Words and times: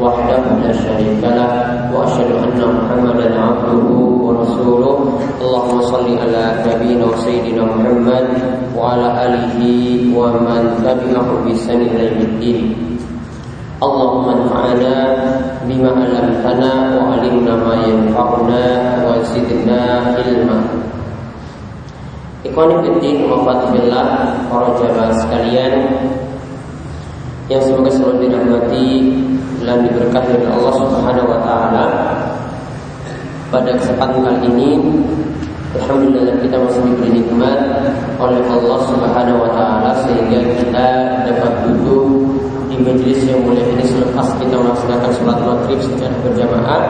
وحده 0.00 0.42
لا 0.64 0.72
شريك 0.72 1.20
له 1.22 1.50
واشهد 1.94 2.30
ان 2.44 2.60
محمدا 2.78 3.28
عبده 3.40 3.86
ورسوله 4.24 4.96
اللهم 5.44 5.78
صل 5.92 6.06
على 6.22 6.42
نبينا 6.66 7.04
وسيدنا 7.12 7.62
محمد 7.64 8.26
وعلى 8.76 9.08
اله 9.24 9.58
ومن 10.16 10.60
تبعه 10.84 11.28
بسن 11.46 11.80
الى 11.80 12.02
يوم 12.08 12.20
الدين 12.30 12.60
اللهم 13.82 14.24
انفعنا 14.38 14.96
بما 15.68 15.90
علمتنا 16.00 16.72
وعلمنا 16.96 17.52
ما 17.66 17.74
ينفعنا 17.88 18.62
وزدنا 19.06 19.80
علما 20.16 20.58
Ikhwan 22.42 22.82
Fiddin 22.82 23.30
Wafatulillah 23.30 24.34
Para 24.50 24.74
jamaah 24.74 25.14
sekalian 25.14 25.74
Yang 27.46 27.70
semoga 27.70 27.90
selalu 27.94 28.26
dirahmati 28.26 28.86
dan 29.67 29.83
diberkati 29.83 30.31
oleh 30.39 30.47
Allah 30.55 30.73
Subhanahu 30.79 31.27
wa 31.27 31.39
taala. 31.43 31.85
Pada 33.51 33.75
kesempatan 33.75 34.23
kali 34.23 34.39
ini 34.47 34.69
Alhamdulillah 35.75 36.39
kita 36.39 36.55
masih 36.55 36.79
diberi 36.87 37.19
nikmat 37.19 37.59
oleh 38.15 38.39
Allah 38.47 38.79
Subhanahu 38.87 39.43
wa 39.43 39.51
taala 39.51 39.91
sehingga 40.07 40.39
kita 40.55 40.87
dapat 41.27 41.53
duduk 41.67 42.07
di 42.71 42.79
majelis 42.79 43.19
yang 43.27 43.43
mulia 43.43 43.67
ini 43.75 43.83
selepas 43.83 44.31
kita 44.39 44.55
melaksanakan 44.55 45.11
sholat 45.19 45.37
maghrib 45.43 45.79
secara 45.83 46.15
berjamaah 46.23 46.83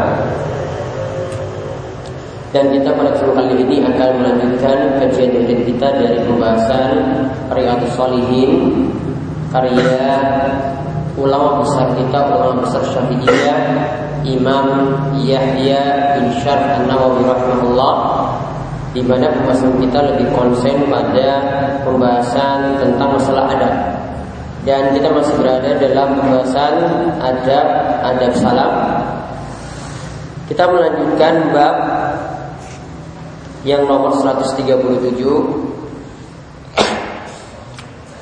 dan 2.55 2.73
kita 2.73 2.89
pada 2.95 3.09
kesempatan 3.17 3.45
kali 3.53 3.63
ini 3.65 3.77
akan 3.85 4.09
melanjutkan 4.23 4.77
kajian 5.03 5.29
rutin 5.35 5.59
kita 5.67 5.87
dari 5.97 6.17
pembahasan 6.23 6.93
Riyadhus 7.51 7.93
Shalihin 7.97 8.87
karya 9.51 9.99
ulama 11.17 11.65
besar 11.65 11.89
kita, 11.97 12.19
ulama 12.29 12.61
besar 12.61 12.81
Syafi'iyah, 12.93 13.59
Imam 14.21 14.65
Yahya 15.17 16.13
bin 16.17 16.29
Syarh 16.45 16.77
An-Nawawi 16.77 17.25
rahimahullah 17.25 17.95
di 18.93 19.01
mana 19.05 19.29
pembahasan 19.29 19.77
kita 19.81 19.99
lebih 20.13 20.27
konsen 20.33 20.89
pada 20.89 21.29
pembahasan 21.85 22.81
tentang 22.81 23.13
masalah 23.17 23.49
adab. 23.49 23.75
Dan 24.65 24.91
kita 24.91 25.09
masih 25.15 25.33
berada 25.39 25.79
dalam 25.79 26.17
pembahasan 26.17 26.73
adab 27.21 27.67
adab 28.03 28.31
salam. 28.35 28.71
Kita 30.47 30.63
melanjutkan 30.69 31.33
bab 31.51 31.75
yang 33.67 33.83
nomor 33.83 34.15
137 34.15 34.63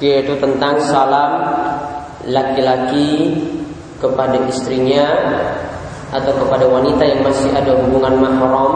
yaitu 0.04 0.34
tentang 0.44 0.76
salam 0.84 1.32
laki-laki 2.26 3.34
kepada 4.02 4.38
istrinya 4.50 5.06
atau 6.14 6.32
kepada 6.46 6.66
wanita 6.70 7.04
yang 7.06 7.22
masih 7.26 7.50
ada 7.54 7.74
hubungan 7.86 8.18
mahram 8.22 8.74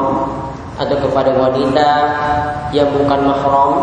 atau 0.80 0.98
kepada 1.04 1.36
wanita 1.36 1.90
yang 2.72 2.88
bukan 2.96 3.20
mahram 3.28 3.74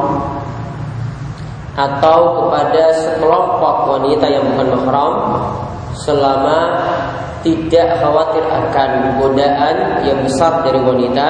atau 1.77 2.19
kepada 2.41 2.83
sekelompok 3.05 3.77
wanita 3.85 4.27
yang 4.33 4.45
bukan 4.49 4.69
mahram 4.81 5.15
selama 5.93 6.59
tidak 7.45 8.01
khawatir 8.01 8.43
akan 8.43 9.21
godaan 9.23 10.03
yang 10.03 10.19
besar 10.25 10.67
dari 10.67 10.81
wanita. 10.83 11.29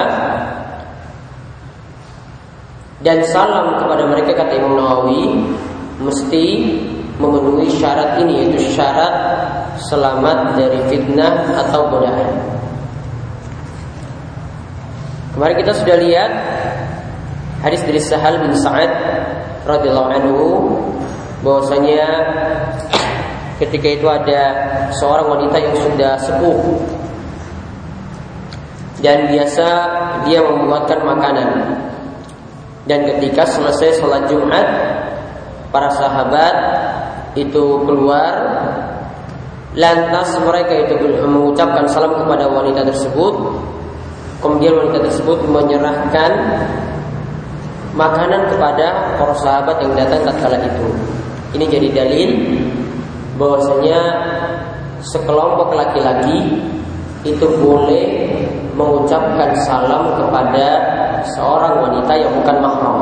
Dan 3.05 3.21
salam 3.29 3.77
kepada 3.77 4.09
mereka 4.09 4.33
kata 4.33 4.57
Imam 4.57 4.81
Nawawi 4.81 5.37
mesti 6.01 6.45
memenuhi 7.17 7.69
syarat 7.81 8.21
ini 8.21 8.45
yaitu 8.45 8.77
syarat 8.77 9.13
selamat 9.81 10.57
dari 10.57 10.81
fitnah 10.89 11.53
atau 11.67 11.89
godaan. 11.89 12.33
Kemarin 15.37 15.57
kita 15.61 15.73
sudah 15.77 15.97
lihat 16.01 16.31
hadis 17.61 17.85
dari 17.85 18.01
Sahal 18.01 18.41
bin 18.41 18.57
Sa'ad 18.57 18.89
radhiyallahu 19.69 20.11
anhu 20.17 20.45
bahwasanya 21.45 22.09
ketika 23.61 23.89
itu 24.01 24.07
ada 24.09 24.43
seorang 24.97 25.29
wanita 25.37 25.57
yang 25.61 25.77
sudah 25.77 26.13
sepuh 26.21 26.61
dan 29.05 29.29
biasa 29.29 29.69
dia 30.25 30.41
membuatkan 30.41 31.05
makanan 31.05 31.49
dan 32.89 33.05
ketika 33.05 33.45
selesai 33.45 34.01
sholat 34.01 34.25
Jumat 34.33 34.67
para 35.69 35.93
sahabat 35.93 36.55
itu 37.37 37.65
keluar 37.85 38.33
lantas 39.77 40.33
mereka 40.41 40.89
itu 40.89 40.97
mengucapkan 41.29 41.85
salam 41.87 42.17
kepada 42.17 42.49
wanita 42.49 42.83
tersebut. 42.89 43.35
Kemudian 44.41 44.73
wanita 44.77 45.05
tersebut 45.05 45.45
menyerahkan 45.49 46.33
makanan 47.97 48.49
kepada 48.53 49.17
para 49.17 49.35
sahabat 49.37 49.77
yang 49.85 49.93
datang 49.97 50.25
tatkala 50.25 50.61
itu. 50.61 50.87
Ini 51.57 51.65
jadi 51.69 51.89
dalil 51.93 52.31
bahwasanya 53.37 54.01
sekelompok 55.05 55.77
laki-laki 55.77 56.61
itu 57.25 57.47
boleh 57.61 58.33
mengucapkan 58.77 59.57
salam 59.65 60.13
kepada 60.21 60.67
seorang 61.33 61.81
wanita 61.81 62.13
yang 62.13 62.33
bukan 62.41 62.57
mahram 62.61 62.97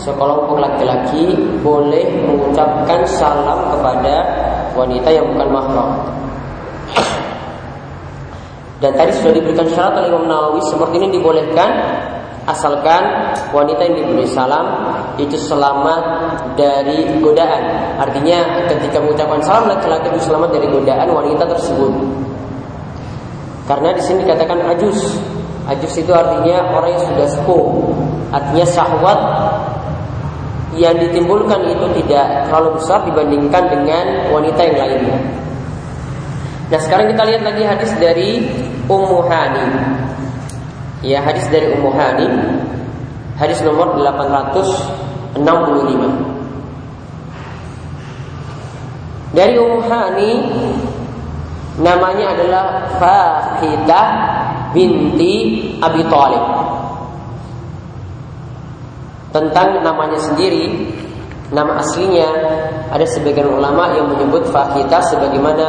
sekelompok 0.00 0.56
laki-laki 0.56 1.36
boleh 1.60 2.04
mengucapkan 2.24 3.04
salam 3.04 3.72
kepada 3.76 4.14
wanita 4.72 5.08
yang 5.12 5.28
bukan 5.32 5.48
mahram. 5.52 5.90
Dan 8.82 8.98
tadi 8.98 9.14
sudah 9.14 9.32
diberikan 9.38 9.68
syarat 9.70 9.94
oleh 10.02 10.10
Imam 10.10 10.26
Nawawi 10.26 10.58
seperti 10.66 10.98
ini 10.98 11.14
dibolehkan 11.14 11.70
asalkan 12.42 13.30
wanita 13.54 13.78
yang 13.86 13.94
diberi 14.02 14.26
salam 14.26 14.90
itu 15.14 15.38
selamat 15.38 16.02
dari 16.58 17.06
godaan. 17.22 17.94
Artinya 18.02 18.66
ketika 18.66 18.98
mengucapkan 18.98 19.38
salam 19.46 19.70
laki-laki 19.70 20.10
itu 20.10 20.26
selamat 20.26 20.50
dari 20.50 20.66
godaan 20.66 21.06
wanita 21.14 21.46
tersebut. 21.46 21.94
Karena 23.70 23.94
di 23.94 24.02
sini 24.02 24.26
dikatakan 24.26 24.58
ajus. 24.74 25.22
Ajus 25.70 25.94
itu 25.94 26.10
artinya 26.10 26.74
orang 26.74 26.98
yang 26.98 27.04
sudah 27.06 27.26
sepuh. 27.30 27.66
Artinya 28.34 28.66
syahwat 28.66 29.20
yang 30.76 30.96
ditimbulkan 30.96 31.68
itu 31.68 31.86
tidak 32.00 32.48
terlalu 32.48 32.80
besar 32.80 33.04
dibandingkan 33.04 33.64
dengan 33.68 34.04
wanita 34.32 34.60
yang 34.64 34.76
lainnya. 34.80 35.18
Nah 36.72 36.80
sekarang 36.80 37.12
kita 37.12 37.22
lihat 37.28 37.42
lagi 37.44 37.62
hadis 37.68 37.92
dari 38.00 38.48
Ummu 38.88 39.28
Hani. 39.28 39.66
Ya 41.04 41.20
hadis 41.20 41.44
dari 41.52 41.76
Ummu 41.76 41.92
Hani. 41.92 42.28
Hadis 43.36 43.60
nomor 43.60 44.00
865. 44.00 45.36
Dari 49.36 49.54
Ummu 49.60 49.80
Hani 49.84 50.30
namanya 51.80 52.32
adalah 52.36 52.64
Fahidah 52.96 54.08
binti 54.72 55.60
Abi 55.80 56.00
Thalib 56.08 56.61
tentang 59.32 59.80
namanya 59.80 60.20
sendiri 60.20 60.92
nama 61.52 61.80
aslinya 61.80 62.28
ada 62.92 63.04
sebagian 63.08 63.48
ulama 63.48 63.92
yang 63.96 64.08
menyebut 64.08 64.48
Fakita 64.48 65.00
sebagaimana 65.08 65.66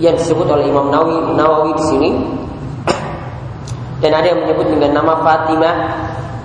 yang 0.00 0.14
disebut 0.14 0.46
oleh 0.48 0.68
Imam 0.68 0.88
Nawawi, 0.88 1.36
Nawawi 1.36 1.72
di 1.76 1.84
sini 1.88 2.10
dan 3.98 4.14
ada 4.14 4.26
yang 4.30 4.40
menyebut 4.46 4.68
dengan 4.70 5.02
nama 5.02 5.20
Fatimah 5.24 5.76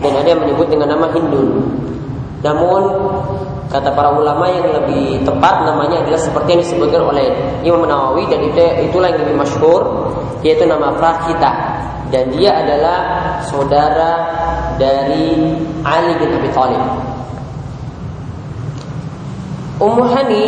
dan 0.02 0.12
ada 0.20 0.28
yang 0.28 0.42
menyebut 0.42 0.68
dengan 0.68 0.98
nama 0.98 1.06
Hindun. 1.14 1.50
Namun 2.44 2.82
kata 3.72 3.96
para 3.96 4.12
ulama 4.12 4.52
yang 4.52 4.68
lebih 4.68 5.24
tepat 5.24 5.64
namanya 5.64 6.04
adalah 6.04 6.20
seperti 6.20 6.60
yang 6.60 6.62
disebutkan 6.66 7.02
oleh 7.08 7.32
Imam 7.64 7.88
Nawawi 7.88 8.28
dan 8.28 8.44
itu 8.44 8.60
itulah 8.92 9.08
yang 9.08 9.22
lebih 9.24 9.38
masyhur 9.40 9.82
yaitu 10.44 10.68
nama 10.68 10.92
Fakita 11.00 11.52
dan 12.12 12.30
dia 12.36 12.52
adalah 12.52 13.00
saudara 13.48 14.43
dari 14.84 15.40
Ali 15.88 16.12
bin 16.20 16.30
Abi 16.36 16.50
Thalib. 16.52 16.84
Ummu 19.80 20.04
Hani 20.12 20.44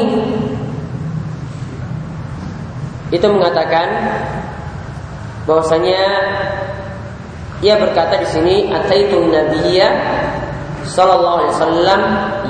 itu 3.15 3.27
mengatakan 3.31 3.87
bahwasanya 5.47 6.03
Ia 7.63 7.79
berkata 7.79 8.19
di 8.19 8.27
sini 8.27 8.55
ataitu 8.67 9.15
nabiyya 9.31 9.87
sallallahu 10.83 11.39
alaihi 11.39 11.53
wasallam 11.55 12.01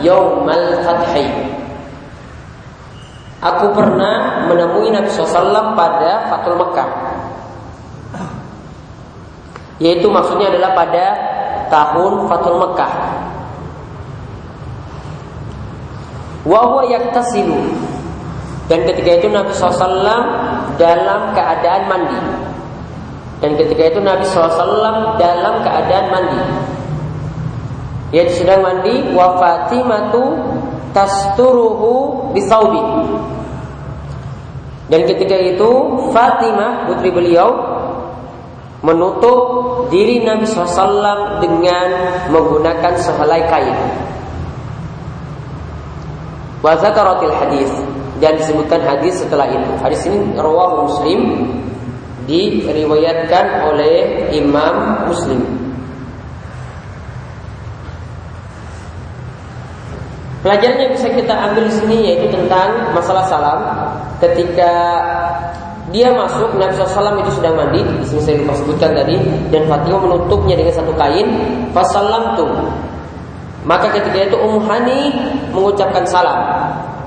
yaumal 0.01 0.67
fathi. 0.81 1.29
Aku 3.45 3.69
pernah 3.77 4.49
menemui 4.49 4.89
Nabi 4.89 5.05
SAW 5.05 5.77
pada 5.77 6.25
Fatul 6.33 6.57
Mekah 6.57 6.89
Yaitu 9.77 10.09
maksudnya 10.09 10.49
adalah 10.49 10.73
pada 10.73 11.34
tahun 11.71 12.29
Fatul 12.29 12.57
Mekah. 12.61 12.93
Wahuwa 16.45 16.83
yaktasilu. 16.89 17.57
Dan 18.65 18.85
ketika 18.89 19.21
itu 19.21 19.27
Nabi 19.29 19.53
SAW 19.53 20.01
dalam 20.77 21.33
keadaan 21.33 21.83
mandi. 21.89 22.21
Dan 23.41 23.57
ketika 23.57 23.83
itu 23.93 23.99
Nabi 24.01 24.25
SAW 24.25 25.17
dalam 25.17 25.61
keadaan 25.61 26.05
mandi. 26.09 26.41
Yaitu 28.13 28.45
sedang 28.45 28.61
mandi 28.61 29.11
Wa 29.13 29.37
Fatimatu 29.41 30.37
tasturuhu 30.93 32.31
bisaubi 32.31 32.81
dan 34.85 35.01
ketika 35.09 35.33
itu 35.33 35.69
Fatimah 36.13 36.85
putri 36.85 37.09
beliau 37.09 37.74
menutup 38.85 39.39
diri 39.89 40.21
Nabi 40.21 40.45
SAW 40.45 41.41
dengan 41.41 41.87
menggunakan 42.29 42.93
sehelai 43.01 43.41
kain. 43.49 43.77
Wazakaratil 46.61 47.33
hadis 47.33 47.71
dan 48.21 48.37
disebutkan 48.37 48.81
hadis 48.85 49.21
setelah 49.21 49.49
itu. 49.49 49.71
Hadis 49.81 50.01
ini 50.05 50.37
rawahu 50.37 50.89
Muslim 50.89 51.21
diriwayatkan 52.29 53.69
oleh 53.69 54.29
Imam 54.33 55.05
Muslim. 55.09 55.41
Pelajaran 60.45 60.77
yang 60.77 60.93
bisa 60.93 61.09
kita 61.09 61.33
ambil 61.33 61.65
di 61.65 61.73
sini 61.73 61.97
yaitu 62.05 62.29
tentang 62.29 62.93
masalah 62.93 63.25
salam. 63.25 63.59
Ketika 64.21 64.73
dia 65.93 66.09
masuk, 66.09 66.57
Nabi 66.57 66.73
SAW 66.73 67.21
itu 67.21 67.31
sudah 67.37 67.51
mandi, 67.53 67.85
di 67.85 68.05
sini 68.09 68.21
saya 68.25 68.35
lupa 68.41 68.57
sebutkan 68.57 68.97
tadi, 68.97 69.21
dan 69.53 69.69
Fatimah 69.69 70.01
menutupnya 70.01 70.57
dengan 70.57 70.73
satu 70.73 70.93
kain. 70.97 71.27
Fasalam 71.77 72.33
tuh. 72.33 72.49
Maka 73.65 73.93
ketika 73.93 74.29
itu 74.29 74.37
Ummu 74.37 74.65
Hani 74.65 75.13
mengucapkan 75.53 76.01
salam, 76.09 76.41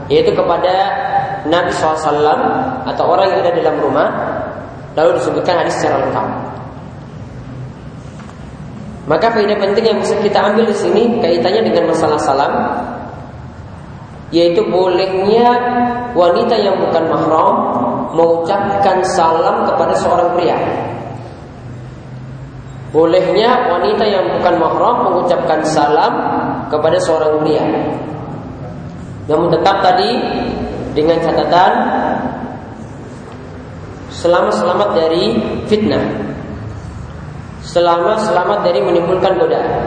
yaitu 0.06 0.30
kepada 0.30 0.74
Nabi 1.50 1.70
SAW 1.74 2.38
atau 2.86 3.04
orang 3.06 3.34
yang 3.34 3.38
ada 3.42 3.50
dalam 3.58 3.76
rumah, 3.82 4.08
lalu 4.94 5.18
disebutkan 5.18 5.62
hadis 5.62 5.74
secara 5.78 6.06
lengkap. 6.06 6.28
Maka 9.08 9.32
faedah 9.32 9.56
penting 9.56 9.84
yang 9.88 9.98
bisa 10.04 10.14
kita 10.20 10.36
ambil 10.52 10.68
di 10.68 10.76
sini 10.76 11.16
kaitannya 11.18 11.72
dengan 11.72 11.96
masalah 11.96 12.20
salam 12.20 12.52
yaitu 14.28 14.60
bolehnya 14.68 15.48
wanita 16.12 16.52
yang 16.60 16.76
bukan 16.76 17.08
mahram 17.08 17.56
mengucapkan 18.14 19.04
salam 19.04 19.66
kepada 19.68 19.94
seorang 19.96 20.32
pria. 20.36 20.58
Bolehnya 22.88 23.68
wanita 23.68 24.04
yang 24.08 24.24
bukan 24.40 24.54
mahram 24.56 24.96
mengucapkan 25.12 25.60
salam 25.68 26.12
kepada 26.72 26.96
seorang 26.96 27.44
pria. 27.44 27.64
Namun 29.28 29.52
tetap 29.52 29.84
tadi 29.84 30.10
dengan 30.96 31.20
catatan 31.20 31.72
selama 34.08 34.48
selamat 34.48 34.88
dari 34.96 35.24
fitnah. 35.68 36.04
Selama 37.60 38.16
selamat 38.24 38.64
dari 38.64 38.80
menimbulkan 38.80 39.36
godaan. 39.36 39.84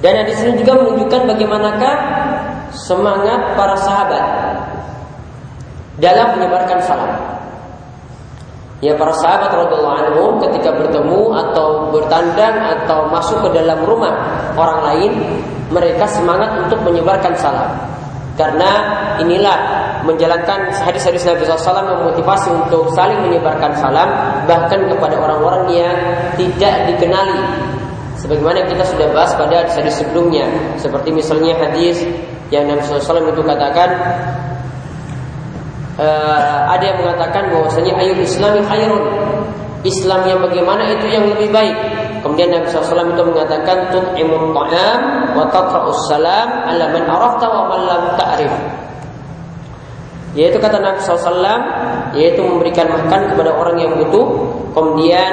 Dan 0.00 0.24
di 0.24 0.32
sini 0.32 0.56
juga 0.56 0.80
menunjukkan 0.80 1.28
bagaimanakah 1.28 1.96
semangat 2.72 3.52
para 3.52 3.76
sahabat 3.76 4.24
dalam 6.00 6.40
menyebarkan 6.40 6.80
salam. 6.80 7.12
Ya 8.80 8.96
para 8.96 9.12
sahabat 9.12 9.52
radhiyallahu 9.52 9.96
anhum 10.00 10.32
ketika 10.48 10.72
bertemu 10.72 11.36
atau 11.36 11.92
bertandang 11.92 12.80
atau 12.80 13.12
masuk 13.12 13.44
ke 13.44 13.60
dalam 13.60 13.84
rumah 13.84 14.16
orang 14.56 14.80
lain, 14.88 15.12
mereka 15.68 16.08
semangat 16.08 16.64
untuk 16.64 16.80
menyebarkan 16.88 17.36
salam. 17.36 17.68
Karena 18.40 18.70
inilah 19.20 19.58
menjalankan 20.08 20.72
hadis-hadis 20.80 21.28
Nabi 21.28 21.44
SAW 21.44 21.84
memotivasi 21.84 22.48
untuk 22.48 22.88
saling 22.96 23.20
menyebarkan 23.20 23.76
salam 23.76 24.08
bahkan 24.48 24.88
kepada 24.88 25.20
orang-orang 25.20 25.68
yang 25.76 25.96
tidak 26.40 26.88
dikenali 26.88 27.68
Sebagaimana 28.20 28.68
kita 28.68 28.84
sudah 28.84 29.08
bahas 29.16 29.32
pada 29.32 29.64
hadis 29.64 29.96
sebelumnya, 29.96 30.44
seperti 30.76 31.08
misalnya 31.08 31.56
hadis 31.56 32.04
yang 32.52 32.68
Nabi 32.68 32.84
SAW 32.84 33.32
itu 33.32 33.40
katakan, 33.40 33.88
uh, 35.96 36.68
ada 36.68 36.84
yang 36.84 36.98
mengatakan 37.00 37.48
bahwasanya 37.48 37.96
ayat 37.96 38.20
Islam 38.20 38.60
yang 38.60 38.68
khairun. 38.68 39.04
Islam 39.80 40.20
yang 40.28 40.44
bagaimana 40.44 40.84
itu 40.92 41.08
yang 41.08 41.24
lebih 41.32 41.48
baik. 41.48 41.72
Kemudian 42.20 42.52
Nabi 42.52 42.68
SAW 42.68 43.16
itu 43.16 43.24
mengatakan 43.24 43.88
tut'imut 43.88 44.52
ta'am 44.52 45.00
wa 45.32 45.48
taqra'us 45.48 46.04
salam 46.12 46.68
ala 46.68 46.92
man 46.92 47.04
arafta 47.08 47.48
wa 47.48 47.72
man 47.72 47.80
lam 47.88 48.02
ta'rif. 48.20 48.52
Yaitu 50.38 50.62
kata 50.62 50.78
Nabi 50.78 51.02
SAW 51.02 51.42
Yaitu 52.14 52.42
memberikan 52.42 52.86
makan 52.86 53.34
kepada 53.34 53.50
orang 53.54 53.76
yang 53.82 53.92
butuh 53.98 54.26
Kemudian 54.70 55.32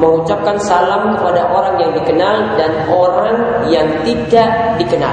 mengucapkan 0.00 0.56
salam 0.56 1.12
kepada 1.16 1.44
orang 1.52 1.76
yang 1.76 1.92
dikenal 1.92 2.56
dan 2.56 2.72
orang 2.88 3.36
yang 3.68 3.86
tidak 4.02 4.80
dikenal. 4.80 5.12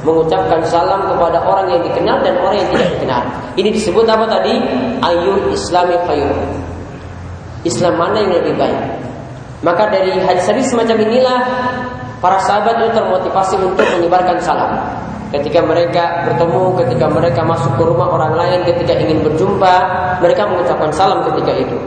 Mengucapkan 0.00 0.64
salam 0.64 1.04
kepada 1.10 1.44
orang 1.44 1.68
yang 1.76 1.82
dikenal 1.84 2.24
dan 2.24 2.38
orang 2.40 2.56
yang 2.56 2.68
tidak 2.72 2.88
dikenal. 2.96 3.22
Ini 3.58 3.68
disebut 3.74 4.06
apa 4.08 4.24
tadi? 4.30 4.54
Ayul 5.04 5.52
Islami 5.52 5.98
khayur. 6.08 6.32
Islam 7.68 8.00
mana 8.00 8.24
yang 8.24 8.32
lebih 8.40 8.56
baik? 8.56 8.80
Maka 9.60 9.92
dari 9.92 10.16
hadis-hadis 10.16 10.72
semacam 10.72 11.04
inilah 11.04 11.40
para 12.24 12.40
sahabat 12.40 12.80
itu 12.80 12.96
termotivasi 12.96 13.60
untuk 13.60 13.84
menyebarkan 13.84 14.40
salam. 14.40 14.72
Ketika 15.30 15.62
mereka 15.62 16.26
bertemu, 16.26 16.74
ketika 16.82 17.06
mereka 17.06 17.40
masuk 17.46 17.78
ke 17.78 17.82
rumah 17.86 18.10
orang 18.10 18.34
lain, 18.34 18.66
ketika 18.66 18.98
ingin 18.98 19.22
berjumpa, 19.22 19.74
mereka 20.18 20.42
mengucapkan 20.50 20.90
salam 20.90 21.22
ketika 21.30 21.54
itu. 21.54 21.78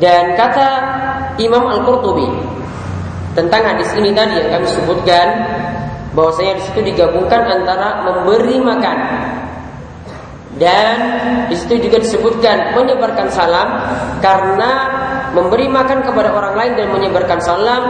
Dan 0.00 0.34
kata 0.34 0.68
Imam 1.36 1.68
Al-Qurtubi 1.68 2.26
tentang 3.36 3.62
hadis 3.62 3.92
ini 3.94 4.10
tadi 4.16 4.40
yang 4.40 4.48
kami 4.48 4.66
sebutkan 4.66 5.26
bahwasanya 6.16 6.58
di 6.58 6.62
situ 6.66 6.80
digabungkan 6.90 7.46
antara 7.46 8.02
memberi 8.02 8.58
makan 8.58 8.98
dan 10.60 10.94
di 11.48 11.56
situ 11.56 11.88
juga 11.88 11.96
disebutkan 12.04 12.76
menyebarkan 12.76 13.32
salam 13.32 13.68
karena 14.20 14.72
memberi 15.32 15.72
makan 15.72 16.04
kepada 16.04 16.36
orang 16.36 16.52
lain 16.52 16.72
dan 16.76 16.86
menyebarkan 16.92 17.40
salam 17.40 17.82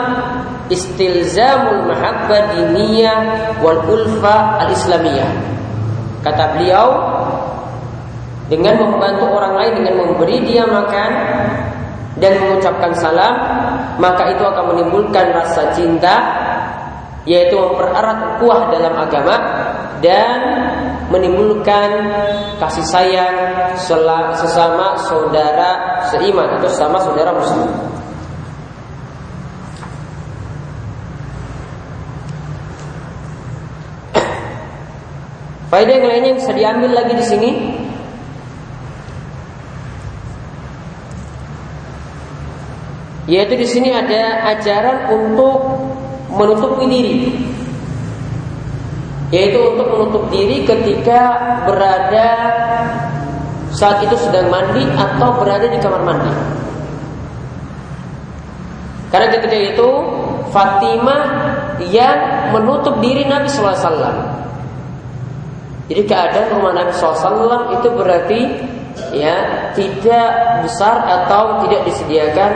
istilzamul 0.70 1.90
mahabbah 1.90 2.54
diniyah 2.54 3.18
wal 3.58 3.82
ulfa 3.90 4.62
al 4.62 4.70
islamiyah. 4.70 5.34
Kata 6.22 6.54
beliau 6.54 6.88
dengan 8.46 8.78
membantu 8.78 9.26
orang 9.26 9.54
lain 9.58 9.72
dengan 9.82 9.94
memberi 10.06 10.38
dia 10.46 10.62
makan 10.62 11.10
dan 12.22 12.38
mengucapkan 12.38 12.94
salam, 12.94 13.34
maka 13.98 14.30
itu 14.30 14.46
akan 14.46 14.78
menimbulkan 14.78 15.34
rasa 15.34 15.74
cinta 15.74 16.16
yaitu 17.26 17.58
mempererat 17.58 18.38
kuah 18.38 18.70
dalam 18.70 18.94
agama 18.94 19.36
dan 20.00 20.38
menimbulkan 21.10 21.90
kasih 22.62 22.86
sayang 22.86 23.36
sesama 24.38 24.94
saudara 25.10 26.00
seiman 26.08 26.46
atau 26.56 26.70
sesama 26.70 27.02
saudara 27.02 27.34
muslim. 27.34 27.66
Faedah 35.74 35.94
yang 35.98 36.06
lainnya 36.06 36.30
yang 36.30 36.38
bisa 36.38 36.54
diambil 36.54 36.90
lagi 36.94 37.14
di 37.18 37.26
sini 37.26 37.50
Yaitu 43.30 43.54
di 43.54 43.62
sini 43.62 43.94
ada 43.94 44.42
ajaran 44.58 45.06
untuk 45.14 45.86
menutupi 46.34 46.84
diri. 46.90 47.38
Yaitu 49.30 49.58
untuk 49.62 49.86
menutup 49.86 50.24
diri 50.34 50.66
ketika 50.66 51.38
berada 51.62 52.28
saat 53.70 54.02
itu 54.02 54.18
sedang 54.18 54.50
mandi 54.50 54.82
atau 54.98 55.38
berada 55.38 55.70
di 55.70 55.78
kamar 55.78 56.02
mandi. 56.02 56.32
Karena 59.10 59.26
ketika 59.30 59.58
itu 59.58 59.88
Fatimah 60.50 61.22
yang 61.90 62.50
menutup 62.50 62.98
diri 62.98 63.22
Nabi 63.26 63.46
SAW. 63.46 63.94
Jadi 65.90 66.02
keadaan 66.06 66.58
rumah 66.58 66.74
Nabi 66.74 66.90
SAW 66.94 67.74
itu 67.78 67.88
berarti 67.94 68.40
ya 69.14 69.70
tidak 69.74 70.30
besar 70.66 71.02
atau 71.06 71.62
tidak 71.66 71.86
disediakan 71.86 72.50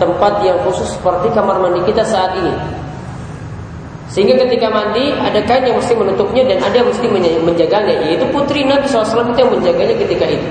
tempat 0.00 0.40
yang 0.44 0.56
khusus 0.64 0.88
seperti 0.96 1.32
kamar 1.32 1.60
mandi 1.60 1.80
kita 1.84 2.04
saat 2.04 2.36
ini. 2.40 2.83
Sehingga 4.12 4.36
ketika 4.36 4.68
mandi 4.68 5.10
ada 5.16 5.40
kain 5.48 5.64
yang 5.64 5.80
mesti 5.80 5.96
menutupnya 5.96 6.44
dan 6.44 6.58
ada 6.60 6.76
yang 6.76 6.88
mesti 6.88 7.06
menjaganya 7.40 7.94
yaitu 8.04 8.24
putri 8.30 8.62
Nabi 8.62 8.84
SAW 8.84 9.32
itu 9.32 9.38
yang 9.40 9.52
menjaganya 9.52 9.96
ketika 9.96 10.26
itu. 10.28 10.48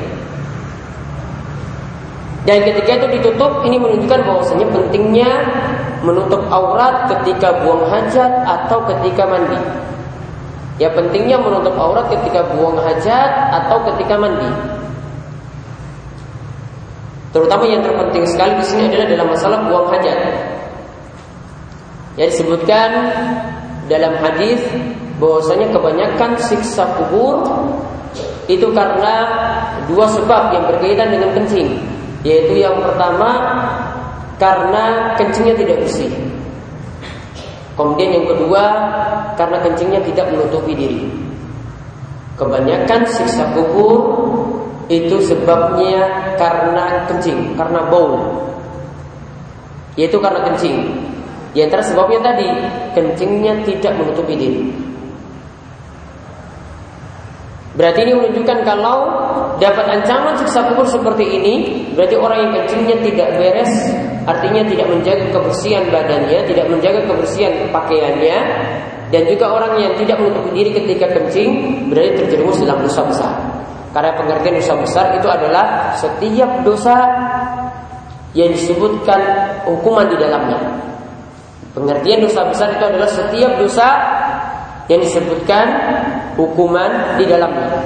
Dan 2.44 2.60
ketika 2.68 2.92
itu 3.00 3.08
ditutup 3.20 3.64
ini 3.64 3.80
menunjukkan 3.80 4.20
bahwasanya 4.28 4.68
pentingnya 4.68 5.32
menutup 6.04 6.44
aurat 6.52 7.08
ketika 7.08 7.56
buang 7.64 7.88
hajat 7.88 8.32
atau 8.44 8.84
ketika 8.92 9.24
mandi. 9.24 9.60
Ya 10.82 10.92
pentingnya 10.92 11.40
menutup 11.40 11.72
aurat 11.80 12.12
ketika 12.12 12.44
buang 12.52 12.76
hajat 12.84 13.32
atau 13.64 13.80
ketika 13.94 14.20
mandi. 14.20 14.52
Terutama 17.32 17.64
yang 17.66 17.82
terpenting 17.82 18.28
sekali 18.28 18.60
di 18.60 18.66
sini 18.68 18.92
adalah 18.92 19.08
dalam 19.08 19.28
masalah 19.32 19.60
buang 19.66 19.88
hajat. 19.90 20.53
Ya 22.14 22.30
disebutkan 22.30 22.90
dalam 23.90 24.14
hadis 24.22 24.62
bahwasanya 25.18 25.74
kebanyakan 25.74 26.38
siksa 26.38 26.86
kubur 26.98 27.42
itu 28.46 28.70
karena 28.76 29.16
dua 29.90 30.06
sebab 30.12 30.54
yang 30.54 30.68
berkaitan 30.70 31.10
dengan 31.10 31.32
kencing, 31.34 31.80
yaitu 32.22 32.62
yang 32.62 32.76
pertama 32.84 33.30
karena 34.38 35.16
kencingnya 35.18 35.56
tidak 35.58 35.82
bersih. 35.88 36.12
Kemudian 37.74 38.22
yang 38.22 38.28
kedua 38.30 38.64
karena 39.34 39.58
kencingnya 39.66 40.02
tidak 40.06 40.30
menutupi 40.30 40.78
diri. 40.78 41.10
Kebanyakan 42.38 43.02
siksa 43.10 43.50
kubur 43.58 43.98
itu 44.90 45.18
sebabnya 45.26 46.34
karena 46.38 47.10
kencing, 47.10 47.58
karena 47.58 47.82
bau. 47.90 48.46
Yaitu 49.98 50.18
karena 50.22 50.42
kencing. 50.52 51.03
Di 51.54 51.62
antara 51.62 51.86
sebabnya 51.86 52.20
tadi 52.34 52.50
kencingnya 52.98 53.62
tidak 53.62 53.94
menutupi 53.96 54.34
diri. 54.34 54.62
Berarti 57.74 58.06
ini 58.06 58.14
menunjukkan 58.14 58.60
kalau 58.66 58.98
dapat 59.58 59.86
ancaman 59.98 60.38
siksa 60.38 60.62
kubur 60.70 60.86
seperti 60.86 61.26
ini, 61.26 61.54
berarti 61.98 62.14
orang 62.18 62.40
yang 62.46 62.52
kencingnya 62.62 62.98
tidak 63.02 63.30
beres, 63.34 63.74
artinya 64.30 64.62
tidak 64.70 64.88
menjaga 64.94 65.26
kebersihan 65.34 65.86
badannya, 65.90 66.40
tidak 66.46 66.66
menjaga 66.70 67.02
kebersihan 67.10 67.54
pakaiannya, 67.74 68.38
dan 69.10 69.22
juga 69.26 69.46
orang 69.58 69.82
yang 69.82 69.94
tidak 69.98 70.22
menutupi 70.22 70.50
diri 70.54 70.70
ketika 70.74 71.18
kencing, 71.18 71.50
berarti 71.90 72.14
terjerumus 72.22 72.62
dalam 72.62 72.82
dosa 72.86 73.02
besar. 73.10 73.34
Karena 73.94 74.12
pengertian 74.22 74.58
dosa 74.58 74.74
besar 74.78 75.06
itu 75.18 75.28
adalah 75.30 75.94
setiap 75.98 76.50
dosa 76.66 76.98
yang 78.38 78.50
disebutkan 78.54 79.22
hukuman 79.66 80.10
di 80.10 80.18
dalamnya. 80.18 80.58
Pengertian 81.74 82.22
dosa 82.22 82.46
besar 82.46 82.78
itu 82.78 82.86
adalah 82.86 83.10
setiap 83.10 83.58
dosa 83.58 83.90
yang 84.86 85.02
disebutkan 85.02 85.66
hukuman 86.38 87.18
di 87.18 87.26
dalamnya. 87.26 87.82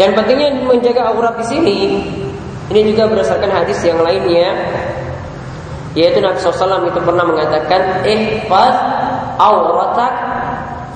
Dan 0.00 0.16
pentingnya 0.16 0.64
menjaga 0.64 1.12
aurat 1.12 1.36
di 1.36 1.44
sini 1.44 1.78
ini 2.72 2.80
juga 2.88 3.04
berdasarkan 3.04 3.52
hadis 3.52 3.84
yang 3.84 4.00
lainnya 4.00 4.48
yaitu 5.92 6.22
Nabi 6.22 6.38
SAW 6.38 6.86
itu 6.86 7.00
pernah 7.02 7.26
mengatakan 7.26 8.06
ihfaz 8.06 8.76
auratak 9.36 10.29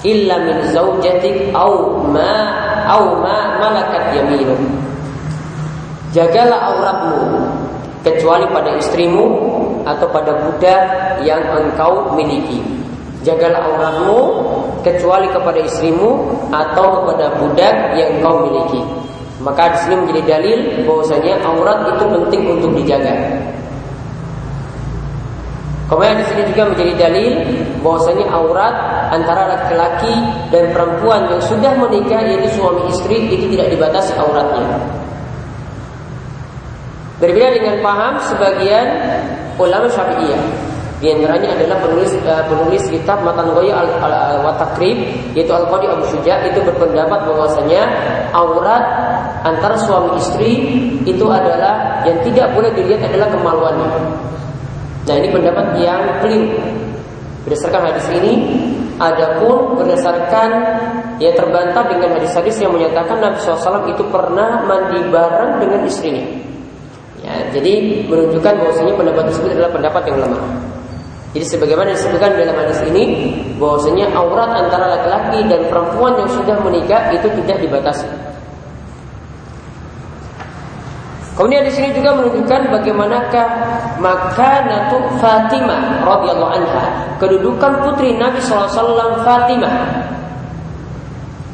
illa 0.04 0.36
min 0.44 0.56
zaujatik 0.70 1.50
au 1.56 2.04
ma 2.12 2.32
au 2.86 3.18
ma 3.24 3.58
malakat 3.58 4.14
yaminuk 4.20 4.60
Jagalah 6.14 6.70
auratmu 6.70 7.42
kecuali 8.06 8.46
pada 8.54 8.78
istrimu 8.78 9.26
atau 9.82 10.06
pada 10.14 10.46
budak 10.46 10.82
yang 11.26 11.42
engkau 11.58 12.14
miliki. 12.14 12.62
Jagalah 13.26 13.58
auratmu 13.58 14.20
kecuali 14.86 15.26
kepada 15.34 15.58
istrimu 15.58 16.38
atau 16.54 17.02
kepada 17.02 17.34
budak 17.42 17.98
yang 17.98 18.14
engkau 18.14 18.46
miliki. 18.46 18.78
Maka 19.42 19.74
di 19.74 19.78
sini 19.82 19.94
menjadi 20.06 20.22
dalil 20.38 20.58
bahwasanya 20.86 21.34
aurat 21.42 21.78
itu 21.90 22.04
penting 22.06 22.42
untuk 22.54 22.70
dijaga. 22.78 23.14
Kemudian 25.84 26.16
di 26.16 26.24
sini 26.32 26.42
juga 26.48 26.72
menjadi 26.72 26.92
dalil 26.96 27.32
bahwasanya 27.84 28.26
aurat 28.32 28.74
antara 29.12 29.52
laki-laki 29.52 30.16
dan 30.48 30.72
perempuan 30.72 31.28
yang 31.28 31.42
sudah 31.44 31.76
menikah 31.76 32.24
yaitu 32.24 32.48
suami 32.56 32.88
istri 32.88 33.28
itu 33.28 33.52
tidak 33.52 33.68
dibatasi 33.76 34.16
auratnya. 34.16 34.80
Berbeda 37.20 37.48
dengan 37.52 37.76
paham 37.84 38.16
sebagian 38.32 38.86
ulama 39.60 39.86
Syafi'iyah. 39.92 40.42
Di 41.04 41.12
antaranya 41.12 41.52
adalah 41.52 41.84
penulis 41.84 42.16
uh, 42.24 42.48
penulis 42.48 42.80
kitab 42.88 43.20
Matan 43.20 43.52
Goya 43.52 43.76
al, 43.76 43.88
al, 44.00 44.14
al, 44.14 44.38
Watakrib 44.40 45.04
yaitu 45.36 45.52
Al 45.52 45.68
Qadi 45.68 45.84
Abu 45.90 46.00
Syuja 46.08 46.40
itu 46.48 46.64
berpendapat 46.64 47.28
bahwasanya 47.28 47.82
aurat 48.32 48.80
antara 49.44 49.76
suami 49.76 50.16
istri 50.16 50.64
itu 51.04 51.26
adalah 51.28 52.00
yang 52.08 52.16
tidak 52.24 52.48
boleh 52.56 52.72
dilihat 52.72 53.04
adalah 53.04 53.28
kemaluannya. 53.28 53.90
Nah 55.04 55.14
ini 55.20 55.28
pendapat 55.28 55.66
yang 55.80 56.00
keliru. 56.24 56.56
Berdasarkan 57.44 57.92
hadis 57.92 58.08
ini, 58.08 58.32
adapun 58.96 59.76
berdasarkan 59.76 60.48
ya 61.20 61.30
terbantah 61.36 61.84
dengan 61.92 62.16
hadis-hadis 62.16 62.56
yang 62.56 62.72
menyatakan 62.72 63.20
Nabi 63.20 63.36
SAW 63.36 63.84
itu 63.92 64.00
pernah 64.08 64.64
mandi 64.64 65.04
bareng 65.12 65.60
dengan 65.60 65.84
istrinya. 65.84 66.24
Ya, 67.24 67.40
jadi 67.52 68.04
menunjukkan 68.08 68.52
bahwasanya 68.60 68.94
pendapat 68.96 69.32
tersebut 69.32 69.50
adalah 69.56 69.72
pendapat 69.72 70.02
yang 70.08 70.18
lemah. 70.24 70.44
Jadi 71.34 71.44
sebagaimana 71.50 71.90
disebutkan 71.96 72.38
dalam 72.38 72.54
hadis 72.54 72.78
ini 72.86 73.04
bahwasanya 73.58 74.06
aurat 74.14 74.54
antara 74.54 74.86
laki-laki 74.86 75.42
dan 75.50 75.66
perempuan 75.66 76.14
yang 76.20 76.30
sudah 76.30 76.56
menikah 76.62 77.10
itu 77.10 77.26
tidak 77.42 77.58
dibatasi. 77.58 78.06
Kemudian 81.34 81.66
di 81.66 81.72
sini 81.74 81.90
juga 81.90 82.14
menunjukkan 82.14 82.60
bagaimanakah 82.70 83.46
makanatu 83.98 85.02
Fatimah 85.18 86.06
radhiyallahu 86.06 86.52
anha, 86.62 86.84
kedudukan 87.18 87.82
putri 87.82 88.14
Nabi 88.14 88.38
SAW 88.38 89.18
Fatimah. 89.26 89.74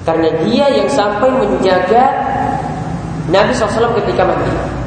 Karena 0.04 0.28
dia 0.44 0.68
yang 0.68 0.88
sampai 0.88 1.32
menjaga 1.32 2.12
Nabi 3.32 3.52
SAW 3.56 3.96
ketika 4.04 4.28
mati. 4.28 4.80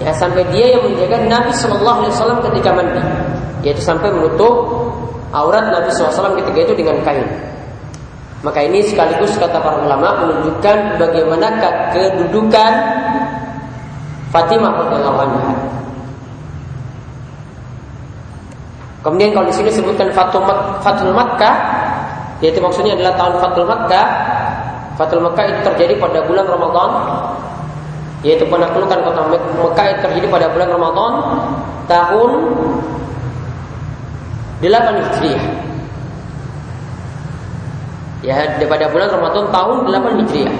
Ya, 0.00 0.16
sampai 0.16 0.48
dia 0.48 0.80
yang 0.80 0.82
menjaga 0.88 1.28
Nabi 1.28 1.52
Wasallam 1.52 2.40
ketika 2.40 2.72
mandi, 2.72 3.04
yaitu 3.60 3.84
sampai 3.84 4.08
menutup 4.08 4.80
aurat 5.28 5.68
Nabi 5.68 5.92
SAW 5.92 6.40
ketika 6.40 6.72
itu 6.72 6.74
dengan 6.80 7.04
kain. 7.04 7.28
Maka 8.40 8.64
ini 8.64 8.80
sekaligus 8.80 9.36
kata 9.36 9.60
para 9.60 9.84
ulama 9.84 10.24
menunjukkan 10.24 10.96
bagaimana 10.96 11.60
kedudukan 11.92 12.72
Fatimah 14.30 14.72
radhiyallahu 14.78 15.18
anha. 15.18 15.54
Kemudian 19.00 19.30
kalau 19.34 19.46
di 19.50 19.54
sini 19.54 19.70
sebutkan 19.74 20.12
Fatul, 20.14 21.12
Makkah, 21.12 21.54
yaitu 22.44 22.62
maksudnya 22.62 22.94
adalah 22.94 23.18
tahun 23.18 23.34
Fatul 23.42 23.66
Makkah. 23.66 24.06
Fatul 24.94 25.22
Makkah 25.24 25.44
itu 25.50 25.60
terjadi 25.66 25.94
pada 25.98 26.22
bulan 26.24 26.46
Ramadan 26.46 26.90
yaitu 28.20 28.44
penaklukan 28.44 29.00
kota 29.00 29.22
Mekah 29.32 29.84
yang 29.88 30.00
terjadi 30.04 30.26
pada 30.28 30.46
bulan 30.52 30.68
Ramadan 30.76 31.12
tahun 31.88 32.30
8 34.60 35.00
Hijriah. 35.00 35.44
Ya, 38.20 38.36
pada 38.60 38.86
bulan 38.92 39.08
Ramadan 39.08 39.44
tahun 39.48 39.76
8 39.88 40.20
Hijriah. 40.20 40.56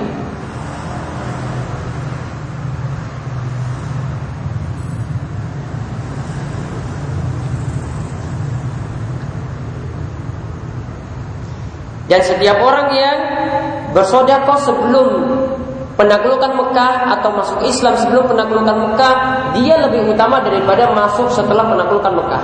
Dan 12.10 12.20
setiap 12.26 12.58
orang 12.58 12.90
yang 12.90 13.18
bersodakoh 13.94 14.58
sebelum 14.66 15.08
penaklukan 15.94 16.58
Mekah 16.58 17.14
atau 17.14 17.30
masuk 17.38 17.62
Islam 17.62 17.94
sebelum 18.02 18.26
penaklukan 18.26 18.74
Mekah 18.74 19.14
dia 19.54 19.78
lebih 19.78 20.10
utama 20.10 20.42
daripada 20.42 20.90
masuk 20.90 21.30
setelah 21.30 21.70
penaklukan 21.70 22.10
Mekah. 22.18 22.42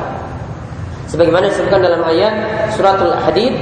Sebagaimana 1.11 1.51
disebutkan 1.51 1.83
dalam 1.83 2.03
ayat 2.07 2.35
suratul 2.79 3.15
Hadid 3.15 3.59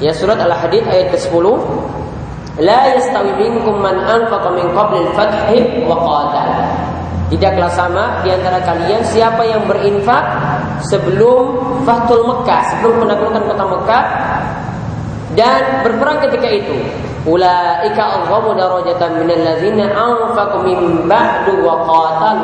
ya 0.00 0.12
surat 0.16 0.40
Al-Hadid 0.40 0.88
ayat 0.88 1.12
ke-10 1.12 1.44
La 2.60 2.92
yastawi 2.92 3.32
minkum 3.40 3.80
man 3.80 3.96
anfaqa 4.04 4.52
min. 4.52 4.68
Tidaklah 7.30 7.70
sama 7.70 8.20
di 8.26 8.28
antara 8.34 8.58
kalian 8.66 9.06
siapa 9.06 9.46
yang 9.46 9.62
berinfak 9.64 10.24
sebelum 10.82 11.62
Fathul 11.86 12.26
Mekah, 12.26 12.62
sebelum 12.74 13.06
penaklukan 13.06 13.42
kota 13.46 13.64
Mekah 13.64 14.04
dan 15.38 15.86
berperang 15.86 16.18
ketika 16.26 16.48
itu. 16.50 16.76
Ulaika 17.28 18.24
a'zamu 18.24 18.56
darajatan 18.56 19.20
minal 19.20 19.42
ladzina 19.44 19.92
anfaqu 19.92 20.64
min 20.64 21.04
ba'du 21.04 21.60
wa 21.60 21.84
qatal. 21.84 22.38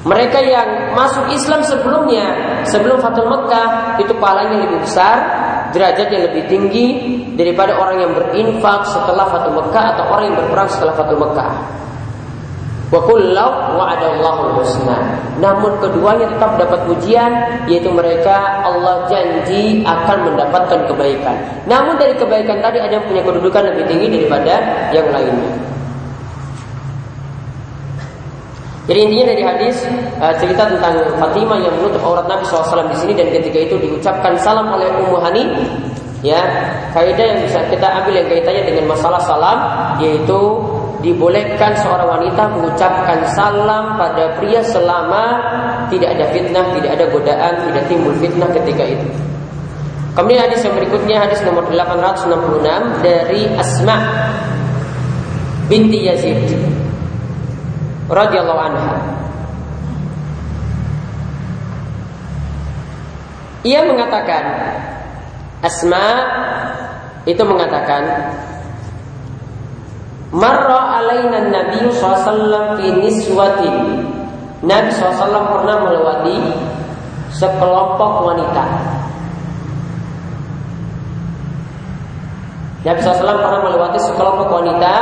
Mereka 0.00 0.38
yang 0.40 0.96
masuk 0.96 1.28
Islam 1.28 1.60
sebelumnya, 1.60 2.32
sebelum 2.64 3.04
Fathul 3.04 3.28
Mekah, 3.28 4.00
itu 4.00 4.16
pahalanya 4.16 4.64
lebih 4.64 4.80
besar, 4.80 5.20
derajatnya 5.76 6.24
lebih 6.24 6.48
tinggi 6.48 6.86
daripada 7.36 7.76
orang 7.76 8.08
yang 8.08 8.12
berinfak 8.16 8.88
setelah 8.88 9.28
Fathul 9.28 9.60
Mekah 9.60 9.84
atau 9.96 10.04
orang 10.08 10.32
yang 10.32 10.36
berperang 10.40 10.68
setelah 10.72 10.96
Fathul 10.96 11.20
Mekah. 11.20 11.52
Wa. 12.90 12.98
Namun 15.38 15.72
keduanya 15.78 16.26
tetap 16.26 16.58
dapat 16.58 16.80
pujian 16.90 17.30
yaitu 17.70 17.86
mereka 17.86 18.66
Allah 18.66 19.06
janji 19.06 19.86
akan 19.86 20.26
mendapatkan 20.26 20.90
kebaikan. 20.90 21.38
Namun 21.70 21.94
dari 22.02 22.18
kebaikan 22.18 22.58
tadi 22.58 22.82
ada 22.82 22.98
yang 22.98 23.06
punya 23.06 23.22
kedudukan 23.22 23.62
lebih 23.70 23.84
tinggi 23.86 24.06
daripada 24.10 24.54
yang 24.90 25.06
lainnya. 25.14 25.54
Jadi 28.90 29.06
intinya 29.06 29.26
dari 29.30 29.42
hadis 29.46 29.86
uh, 30.18 30.34
cerita 30.42 30.66
tentang 30.66 30.98
Fatimah 31.14 31.62
yang 31.62 31.70
menutup 31.78 32.02
aurat 32.02 32.26
Nabi 32.26 32.42
SAW 32.42 32.90
di 32.90 32.98
sini 32.98 33.14
dan 33.14 33.30
ketika 33.30 33.70
itu 33.70 33.78
diucapkan 33.78 34.34
salam 34.42 34.66
oleh 34.66 34.90
Ummu 34.90 35.14
Hani 35.14 35.46
ya 36.26 36.42
kaidah 36.90 37.22
yang 37.22 37.38
bisa 37.46 37.62
kita 37.70 37.86
ambil 37.86 38.18
yang 38.18 38.26
kaitannya 38.26 38.66
dengan 38.66 38.90
masalah 38.90 39.22
salam 39.22 39.58
yaitu 40.02 40.40
dibolehkan 41.00 41.72
seorang 41.80 42.08
wanita 42.20 42.42
mengucapkan 42.52 43.24
salam 43.32 43.96
pada 43.96 44.36
pria 44.36 44.60
selama 44.60 45.24
tidak 45.88 46.16
ada 46.16 46.24
fitnah, 46.32 46.66
tidak 46.76 46.90
ada 46.96 47.04
godaan, 47.08 47.54
tidak 47.68 47.84
timbul 47.88 48.14
fitnah 48.20 48.48
ketika 48.52 48.84
itu. 48.84 49.08
Kemudian 50.12 50.42
hadis 50.44 50.60
yang 50.66 50.74
berikutnya 50.76 51.16
hadis 51.22 51.40
nomor 51.46 51.64
866 51.70 53.04
dari 53.04 53.46
Asma 53.56 53.96
binti 55.70 56.04
Yazid 56.10 56.50
radhiyallahu 58.10 58.60
anha. 58.60 58.96
Ia 63.62 63.86
mengatakan 63.86 64.44
Asma 65.62 66.06
itu 67.28 67.42
mengatakan 67.44 68.02
Marra 70.30 71.02
alaina 71.02 71.42
Nabi 71.50 71.90
SAW 71.90 72.78
fi 72.78 72.86
niswatin. 73.02 74.06
Nabi 74.62 74.88
SAW 74.94 75.26
pernah 75.26 75.76
melewati 75.82 76.38
sekelompok 77.34 78.30
wanita. 78.30 78.64
Nabi 82.86 82.98
SAW 83.02 83.42
pernah 83.42 83.60
melewati 83.66 83.98
sekelompok 83.98 84.48
wanita. 84.54 84.94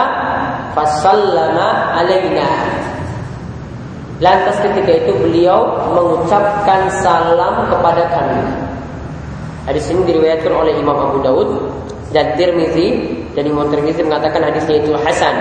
Fasallama 0.72 2.00
alaina. 2.00 2.48
Lantas 4.18 4.56
ketika 4.64 4.96
itu 4.96 5.12
beliau 5.20 5.92
mengucapkan 5.92 6.88
salam 7.04 7.68
kepada 7.68 8.08
kami. 8.10 8.42
Hadis 9.68 9.84
ini 9.92 10.08
diriwayatkan 10.08 10.48
oleh 10.48 10.72
Imam 10.80 10.96
Abu 10.96 11.20
Daud 11.20 11.48
dan 12.16 12.32
Tirmizi 12.40 13.20
Imam 13.46 13.68
Tirmizi 13.70 14.02
mengatakan 14.02 14.40
hadisnya 14.42 14.80
itu 14.80 14.90
hasan. 14.98 15.34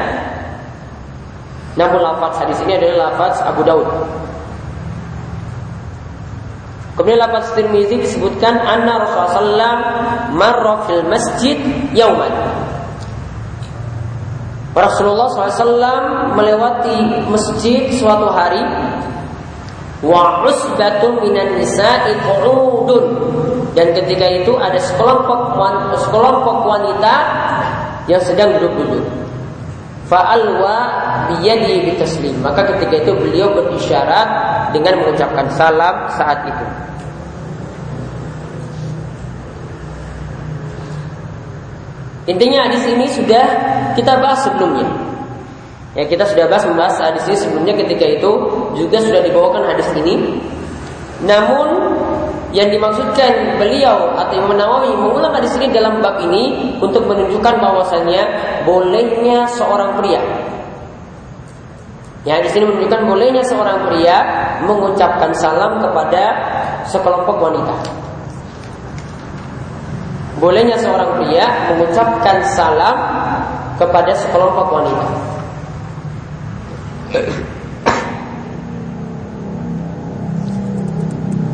Namun 1.77 2.01
lafaz 2.01 2.41
hadis 2.41 2.57
ini 2.65 2.77
adalah 2.77 3.13
lafaz 3.13 3.39
Abu 3.45 3.61
Daud. 3.61 3.87
Kemudian 6.97 7.21
lafaz 7.21 7.53
Tirmizi 7.53 8.01
disebutkan 8.01 8.57
anna 8.57 9.05
Rasulullah 9.05 9.73
marra 10.33 10.83
fil 10.89 11.05
masjid 11.05 11.57
yauman. 11.93 12.33
Rasulullah 14.77 15.25
SAW 15.29 16.37
melewati 16.37 17.25
masjid 17.33 17.89
suatu 17.97 18.29
hari 18.29 18.61
wa 20.05 20.45
usbatun 20.45 21.25
minan 21.25 21.57
nisa'i 21.57 22.13
qu'udun 22.21 23.05
dan 23.73 23.93
ketika 23.93 24.25
itu 24.29 24.53
ada 24.57 24.77
sekelompok 24.77 25.57
sekelompok 25.97 26.57
wanita 26.65 27.13
yang 28.07 28.23
sedang 28.23 28.55
duduk-duduk. 28.57 29.03
Fa'alwa 30.07 30.77
biyadi 31.27 31.91
bitaslim. 31.91 32.39
Maka 32.39 32.63
ketika 32.75 33.03
itu 33.03 33.11
beliau 33.11 33.51
berisyarat 33.51 34.27
dengan 34.71 35.03
mengucapkan 35.03 35.51
salam 35.51 36.07
saat 36.15 36.47
itu. 36.47 36.65
Intinya 42.27 42.67
hadis 42.67 42.83
ini 42.87 43.07
sudah 43.07 43.45
kita 43.95 44.19
bahas 44.19 44.43
sebelumnya. 44.43 44.87
Ya 45.95 46.03
kita 46.03 46.27
sudah 46.27 46.51
bahas 46.51 46.67
membahas 46.67 46.99
hadis 46.99 47.23
ini 47.27 47.37
sebelumnya 47.39 47.73
ketika 47.73 48.03
itu 48.03 48.31
juga 48.75 48.99
sudah 48.99 49.23
dibawakan 49.23 49.63
hadis 49.63 49.87
ini. 49.95 50.39
Namun 51.23 51.96
yang 52.57 52.73
dimaksudkan 52.73 53.61
beliau 53.61 54.17
atau 54.17 54.33
Imam 54.33 54.57
Nawawi 54.57 54.89
mengulang 54.97 55.29
hadis 55.29 55.53
ini 55.61 55.69
dalam 55.69 56.01
bab 56.01 56.17
ini 56.25 56.73
untuk 56.81 57.05
menunjukkan 57.05 57.61
bahwasanya 57.61 58.25
bolehnya 58.65 59.45
seorang 59.45 60.01
pria. 60.01 60.17
Ya, 62.25 62.41
di 62.41 62.49
sini 62.49 62.65
menunjukkan 62.65 63.05
bolehnya 63.05 63.45
seorang 63.45 63.85
pria 63.85 64.17
mengucapkan 64.65 65.29
salam 65.37 65.77
kepada 65.85 66.23
sekelompok 66.89 67.37
wanita. 67.37 67.77
Bolehnya 70.41 70.81
seorang 70.81 71.21
pria 71.21 71.45
mengucapkan 71.69 72.41
salam 72.57 72.97
kepada 73.77 74.17
sekelompok 74.17 74.67
wanita. 74.73 75.07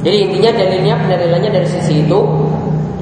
Jadi 0.03 0.17
intinya 0.29 0.51
dalilnya 0.51 0.95
penilaiannya 0.99 1.51
dari 1.51 1.67
sisi 1.67 2.03
itu 2.03 2.19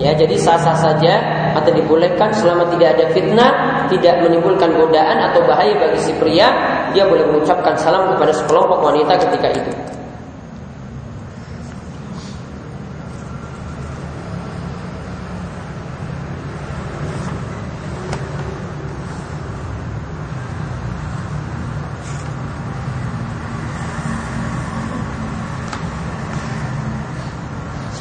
ya 0.02 0.14
jadi 0.18 0.34
sah-sah 0.34 0.78
saja 0.78 1.14
atau 1.58 1.70
dibolehkan 1.74 2.34
selama 2.34 2.70
tidak 2.74 2.98
ada 2.98 3.06
fitnah, 3.14 3.52
tidak 3.90 4.22
menimbulkan 4.26 4.74
godaan 4.74 5.18
atau 5.30 5.46
bahaya 5.46 5.78
bagi 5.78 6.00
si 6.00 6.14
pria, 6.18 6.50
dia 6.96 7.06
boleh 7.06 7.26
mengucapkan 7.28 7.78
salam 7.78 8.16
kepada 8.16 8.34
sekelompok 8.34 8.80
wanita 8.82 9.14
ketika 9.28 9.50
itu. 9.54 9.72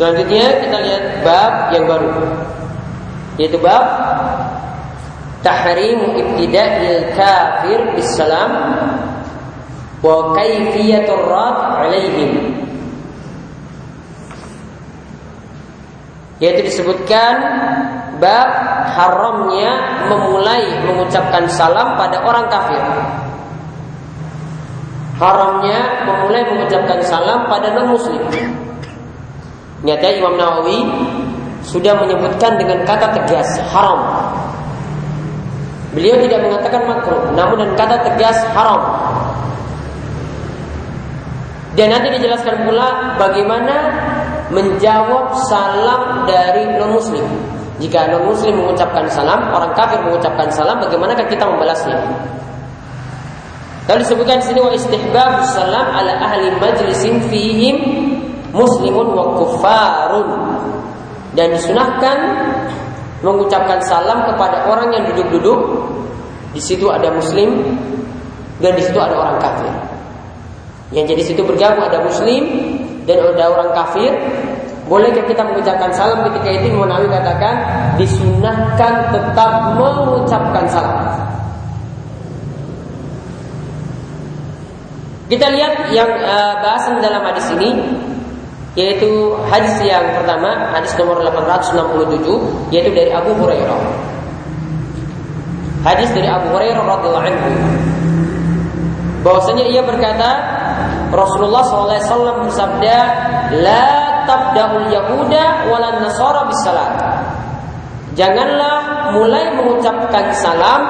Selanjutnya 0.01 0.65
kita 0.65 0.79
lihat 0.81 1.05
bab 1.21 1.77
yang 1.77 1.85
baru 1.85 2.09
yaitu 3.37 3.61
bab 3.61 3.85
tahrim 5.45 6.17
ibtida'il 6.17 7.13
kafir 7.13 7.85
bisalam 7.93 8.49
wa 10.01 10.33
kaifiyatur 10.33 11.21
rad 11.29 11.85
alaihim 11.85 12.65
yaitu 16.41 16.65
disebutkan 16.65 17.37
bab 18.25 18.49
haramnya 18.97 20.01
memulai 20.09 20.81
mengucapkan 20.81 21.45
salam 21.53 22.01
pada 22.01 22.25
orang 22.25 22.49
kafir. 22.49 22.81
Haramnya 25.21 26.09
memulai 26.09 26.49
mengucapkan 26.49 27.05
salam 27.05 27.45
pada 27.53 27.77
non 27.77 27.93
muslim 27.93 28.25
Nyata 29.81 30.09
Imam 30.13 30.37
Nawawi 30.37 30.85
sudah 31.65 31.97
menyebutkan 31.97 32.61
dengan 32.61 32.85
kata 32.85 33.17
tegas 33.17 33.49
haram. 33.73 34.01
Beliau 35.97 36.21
tidak 36.23 36.41
mengatakan 36.47 36.87
makruh, 36.87 37.33
namun 37.33 37.65
dengan 37.65 37.77
kata 37.81 37.97
tegas 38.05 38.39
haram. 38.53 38.83
Dan 41.75 41.97
nanti 41.97 42.13
dijelaskan 42.19 42.67
pula 42.69 43.17
bagaimana 43.17 43.75
menjawab 44.53 45.33
salam 45.49 46.27
dari 46.29 46.77
non 46.77 46.99
muslim. 46.99 47.25
Jika 47.81 48.13
non 48.13 48.29
muslim 48.29 48.61
mengucapkan 48.61 49.09
salam, 49.09 49.49
orang 49.49 49.73
kafir 49.73 50.05
mengucapkan 50.05 50.53
salam, 50.53 50.77
bagaimanakah 50.83 51.25
kita 51.31 51.49
membalasnya? 51.49 51.97
Lalu 53.89 54.05
disebutkan 54.05 54.45
di 54.45 54.47
sini 54.47 54.61
wa 54.61 54.71
istihbabus 54.77 55.51
salam 55.57 55.89
ala 55.89 56.13
ahli 56.21 56.53
majlisin 56.61 57.27
fihim 57.33 57.77
muslimun 58.53 59.15
wa 59.15 59.25
kuffarun. 59.39 60.29
Dan 61.35 61.55
disunahkan 61.55 62.17
mengucapkan 63.23 63.79
salam 63.87 64.27
kepada 64.35 64.67
orang 64.67 64.91
yang 64.91 65.05
duduk-duduk 65.15 65.61
di 66.51 66.59
situ 66.59 66.91
ada 66.91 67.15
muslim 67.15 67.63
dan 68.59 68.75
di 68.75 68.83
situ 68.83 68.99
ada 68.99 69.15
orang 69.15 69.39
kafir. 69.39 69.71
Yang 70.91 71.15
jadi 71.15 71.23
situ 71.23 71.43
bergabung 71.47 71.87
ada 71.87 72.03
muslim 72.03 72.43
dan 73.07 73.23
ada 73.23 73.45
orang 73.47 73.71
kafir 73.71 74.11
Bolehkah 74.91 75.23
kita 75.23 75.47
mengucapkan 75.47 75.95
salam 75.95 76.27
ketika 76.27 76.51
itu 76.51 76.75
Imam 76.75 76.91
Nawawi 76.91 77.07
katakan 77.15 77.55
disunahkan 77.95 79.15
tetap 79.15 79.79
mengucapkan 79.79 80.67
salam. 80.67 80.99
Kita 85.31 85.47
lihat 85.47 85.95
yang 85.95 86.11
uh, 86.11 86.59
bahasan 86.59 86.99
dalam 86.99 87.23
hadis 87.23 87.47
ini 87.55 87.87
yaitu 88.81 89.37
hadis 89.53 89.77
yang 89.85 90.09
pertama 90.17 90.73
hadis 90.73 90.97
nomor 90.97 91.21
867 91.21 92.73
yaitu 92.73 92.91
dari 92.97 93.13
Abu 93.13 93.37
Hurairah. 93.37 93.77
Hadis 95.85 96.09
dari 96.17 96.29
Abu 96.29 96.57
Hurairah 96.57 96.81
radhiyallahu 96.81 97.27
anhu 97.29 97.51
bahwasanya 99.21 99.69
ia 99.69 99.85
berkata 99.85 100.29
Rasulullah 101.13 101.61
SAW 101.61 102.49
bersabda 102.49 102.97
la 103.61 103.85
tabda'ul 104.25 104.89
yahuda 104.89 105.69
walan 105.69 106.01
nasara 106.01 106.49
bisalam. 106.49 106.93
Janganlah 108.17 109.13
mulai 109.15 109.55
mengucapkan 109.55 110.33
salam 110.35 110.83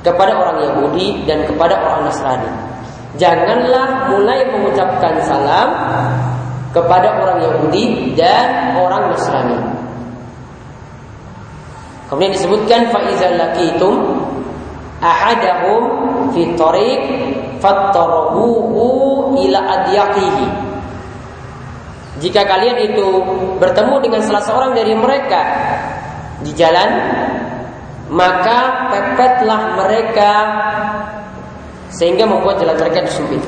kepada 0.00 0.32
orang 0.32 0.58
Yahudi 0.64 1.28
dan 1.28 1.44
kepada 1.44 1.76
orang 1.76 2.08
Nasrani. 2.08 2.48
Janganlah 3.20 4.08
mulai 4.08 4.48
mengucapkan 4.48 5.20
salam 5.20 5.68
kepada 6.70 7.18
orang 7.22 7.38
Yahudi 7.42 8.14
dan 8.14 8.78
orang 8.78 9.10
Nasrani. 9.10 9.58
Kemudian 12.06 12.34
disebutkan 12.34 12.90
faizal 12.90 13.38
lakitum 13.38 13.94
ahadahum 14.98 15.82
fi 16.34 16.42
tariq 16.58 17.02
fattarabuhu 17.62 19.38
ila 19.38 19.58
adyaqihi 19.58 20.70
jika 22.20 22.44
kalian 22.44 22.92
itu 22.92 23.06
bertemu 23.56 23.96
dengan 24.04 24.20
salah 24.20 24.44
seorang 24.44 24.76
dari 24.76 24.92
mereka 24.92 25.40
di 26.44 26.52
jalan, 26.52 26.88
maka 28.12 28.92
pepetlah 28.92 29.80
mereka 29.80 30.32
sehingga 31.88 32.28
membuat 32.28 32.60
jalan 32.60 32.76
mereka 32.76 33.08
itu 33.08 33.12
sempit. 33.24 33.42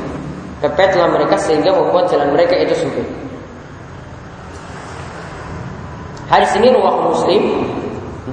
Pepetlah 0.62 1.10
mereka 1.10 1.34
sehingga 1.42 1.74
membuat 1.74 2.06
jalan 2.06 2.30
mereka 2.38 2.54
itu 2.54 2.70
sempit. 2.78 3.02
Hadis 6.30 6.54
ini 6.54 6.70
ruwah 6.70 7.10
Muslim 7.10 7.66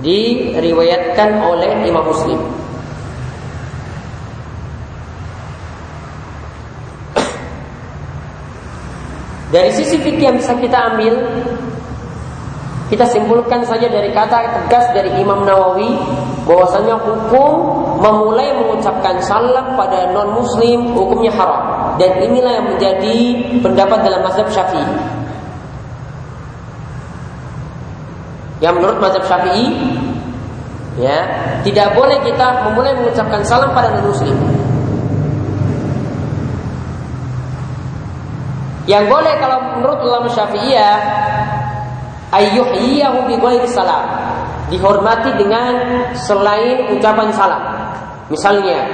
diriwayatkan 0.05 1.41
oleh 1.41 1.89
Imam 1.89 2.05
Muslim. 2.05 2.37
Dari 9.57 9.73
sisi 9.73 9.97
fikih 9.97 10.29
yang 10.29 10.37
bisa 10.37 10.53
kita 10.53 10.77
ambil, 10.93 11.17
kita 12.89 13.05
simpulkan 13.05 13.61
saja 13.65 13.85
dari 13.85 14.09
kata 14.09 14.65
tegas 14.65 14.89
dari 14.97 15.13
Imam 15.21 15.45
Nawawi 15.45 15.93
bahwasanya 16.49 16.97
hukum 16.97 17.53
memulai 18.01 18.49
mengucapkan 18.57 19.21
salam 19.21 19.77
pada 19.77 20.09
non 20.09 20.33
muslim 20.33 20.97
hukumnya 20.97 21.29
haram 21.37 21.78
dan 21.99 22.11
inilah 22.23 22.51
yang 22.63 22.67
menjadi 22.71 23.17
pendapat 23.59 23.99
dalam 24.07 24.23
mazhab 24.23 24.47
Syafi'i. 24.47 24.87
Yang 28.63 28.73
menurut 28.79 28.97
mazhab 29.03 29.23
Syafi'i 29.27 29.67
ya, 30.95 31.27
tidak 31.67 31.91
boleh 31.99 32.15
kita 32.23 32.71
memulai 32.71 32.95
mengucapkan 32.95 33.43
salam 33.43 33.75
pada 33.75 33.91
non 33.99 34.07
muslim. 34.07 34.35
Yang 38.87 39.05
boleh 39.05 39.33
kalau 39.37 39.59
menurut 39.77 39.99
ulama 40.01 40.27
Syafi'iyah 40.31 40.95
ayyuhiyahu 42.31 43.27
bi 43.27 43.35
ghairi 43.37 43.67
salam. 43.67 44.07
Dihormati 44.71 45.33
dengan 45.35 45.73
selain 46.15 46.93
ucapan 46.95 47.27
salam. 47.35 47.63
Misalnya 48.29 48.85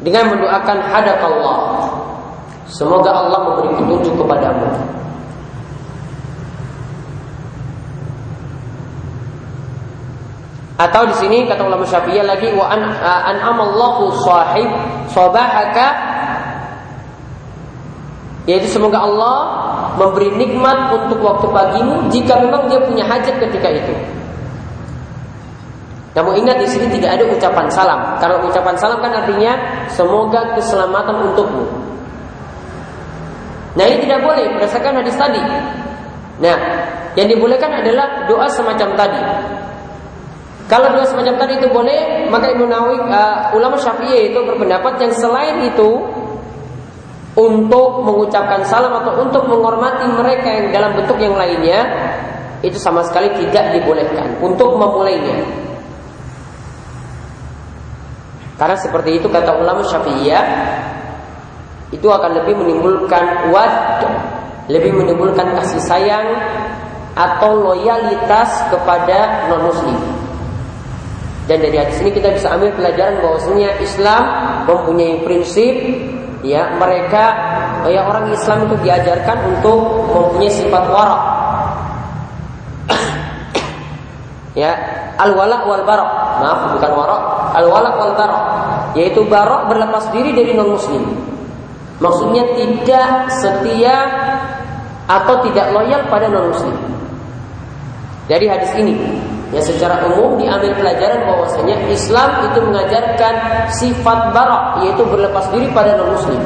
dengan 0.00 0.32
mendoakan 0.32 0.78
hadap 0.88 1.20
Allah. 1.20 1.69
Semoga 2.70 3.10
Allah 3.10 3.38
memberi 3.50 3.70
petunjuk 3.74 4.14
kepadamu. 4.14 4.66
Atau 10.80 11.02
di 11.12 11.14
sini 11.20 11.44
kata 11.44 11.66
ulama 11.66 11.84
Syafi'iyah 11.84 12.24
lagi 12.24 12.56
wa 12.56 12.72
an 12.72 12.80
an'amallahu 13.36 14.16
sahib 14.24 14.70
sabahaka 15.12 15.92
yaitu 18.48 18.64
semoga 18.72 19.04
Allah 19.04 19.36
memberi 20.00 20.32
nikmat 20.40 20.88
untuk 20.88 21.20
waktu 21.20 21.52
pagimu 21.52 22.08
jika 22.08 22.40
memang 22.40 22.70
dia 22.72 22.80
punya 22.80 23.04
hajat 23.04 23.36
ketika 23.44 23.68
itu. 23.68 23.92
Namun 26.16 26.38
ingat 26.40 26.58
di 26.58 26.66
sini 26.66 26.88
tidak 26.96 27.18
ada 27.18 27.24
ucapan 27.28 27.66
salam. 27.68 28.00
Karena 28.16 28.40
ucapan 28.40 28.74
salam 28.80 28.98
kan 29.04 29.12
artinya 29.14 29.52
semoga 29.92 30.56
keselamatan 30.56 31.28
untukmu. 31.28 31.89
Nah 33.78 33.84
ini 33.86 34.02
tidak 34.02 34.20
boleh 34.26 34.50
berdasarkan 34.58 35.02
hadis 35.02 35.14
tadi. 35.14 35.42
Nah 36.42 36.56
yang 37.14 37.28
dibolehkan 37.30 37.70
adalah 37.70 38.26
doa 38.26 38.46
semacam 38.50 38.88
tadi. 38.94 39.22
Kalau 40.70 40.86
doa 40.94 41.02
semacam 41.02 41.34
tadi 41.34 41.58
itu 41.58 41.66
boleh, 41.66 42.30
maka 42.30 42.54
Imam 42.54 42.70
Nawawi 42.70 43.02
uh, 43.10 43.50
ulama 43.58 43.74
Syafi'i 43.74 44.30
itu 44.30 44.38
berpendapat 44.38 45.02
yang 45.02 45.10
selain 45.18 45.66
itu 45.66 45.98
untuk 47.34 48.06
mengucapkan 48.06 48.62
salam 48.66 48.94
atau 49.02 49.18
untuk 49.22 49.50
menghormati 49.50 50.06
mereka 50.14 50.46
yang 50.46 50.66
dalam 50.70 50.94
bentuk 50.94 51.18
yang 51.18 51.34
lainnya 51.34 51.82
itu 52.62 52.78
sama 52.78 53.02
sekali 53.02 53.34
tidak 53.34 53.74
dibolehkan 53.74 54.38
untuk 54.38 54.78
memulainya. 54.78 55.42
Karena 58.54 58.76
seperti 58.76 59.18
itu 59.18 59.26
kata 59.26 59.56
ulama 59.56 59.82
Syafi'iyah 59.82 60.44
itu 61.90 62.06
akan 62.06 62.42
lebih 62.42 62.54
menimbulkan 62.54 63.50
wad, 63.50 64.02
lebih 64.70 64.94
menimbulkan 64.94 65.58
kasih 65.58 65.82
sayang 65.82 66.26
atau 67.18 67.58
loyalitas 67.58 68.70
kepada 68.70 69.50
non 69.50 69.66
muslim. 69.66 69.98
Dan 71.50 71.66
dari 71.66 71.82
hadis 71.82 71.98
ini 71.98 72.14
kita 72.14 72.30
bisa 72.30 72.54
ambil 72.54 72.70
pelajaran 72.78 73.18
bahwasanya 73.18 73.82
Islam 73.82 74.22
mempunyai 74.70 75.26
prinsip 75.26 75.74
ya 76.46 76.78
mereka 76.78 77.34
ya 77.90 78.06
orang 78.06 78.30
Islam 78.30 78.70
itu 78.70 78.86
diajarkan 78.86 79.58
untuk 79.58 80.06
mempunyai 80.14 80.50
sifat 80.50 80.84
wara. 80.86 81.18
Ya 84.50 84.74
al 85.14 85.30
wala 85.38 85.62
wal 85.62 85.86
barok 85.86 86.10
maaf 86.42 86.74
bukan 86.74 86.90
wara. 86.94 87.18
Al 87.54 87.66
wala 87.66 87.90
wal 87.98 88.14
barok 88.14 88.42
yaitu 88.94 89.22
barok 89.26 89.70
berlepas 89.70 90.10
diri 90.14 90.34
dari 90.34 90.54
non 90.54 90.74
muslim 90.74 91.30
maksudnya 92.00 92.42
tidak 92.56 93.08
setia 93.28 93.96
atau 95.06 95.44
tidak 95.46 95.70
loyal 95.76 96.02
pada 96.08 96.26
non 96.26 96.50
muslim 96.50 96.76
dari 98.26 98.46
hadis 98.48 98.72
ini 98.74 98.94
Ya 99.50 99.58
secara 99.58 100.06
umum 100.06 100.38
diambil 100.38 100.70
pelajaran 100.78 101.26
bahwasanya 101.26 101.90
Islam 101.90 102.46
itu 102.46 102.58
mengajarkan 102.62 103.34
sifat 103.74 104.30
barak 104.30 104.86
yaitu 104.86 105.02
berlepas 105.02 105.50
diri 105.50 105.66
pada 105.74 105.98
non 105.98 106.14
muslim. 106.14 106.38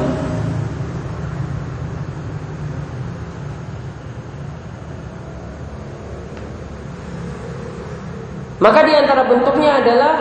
Maka 8.65 8.81
di 8.89 8.97
antara 8.97 9.29
bentuknya 9.29 9.85
adalah 9.85 10.15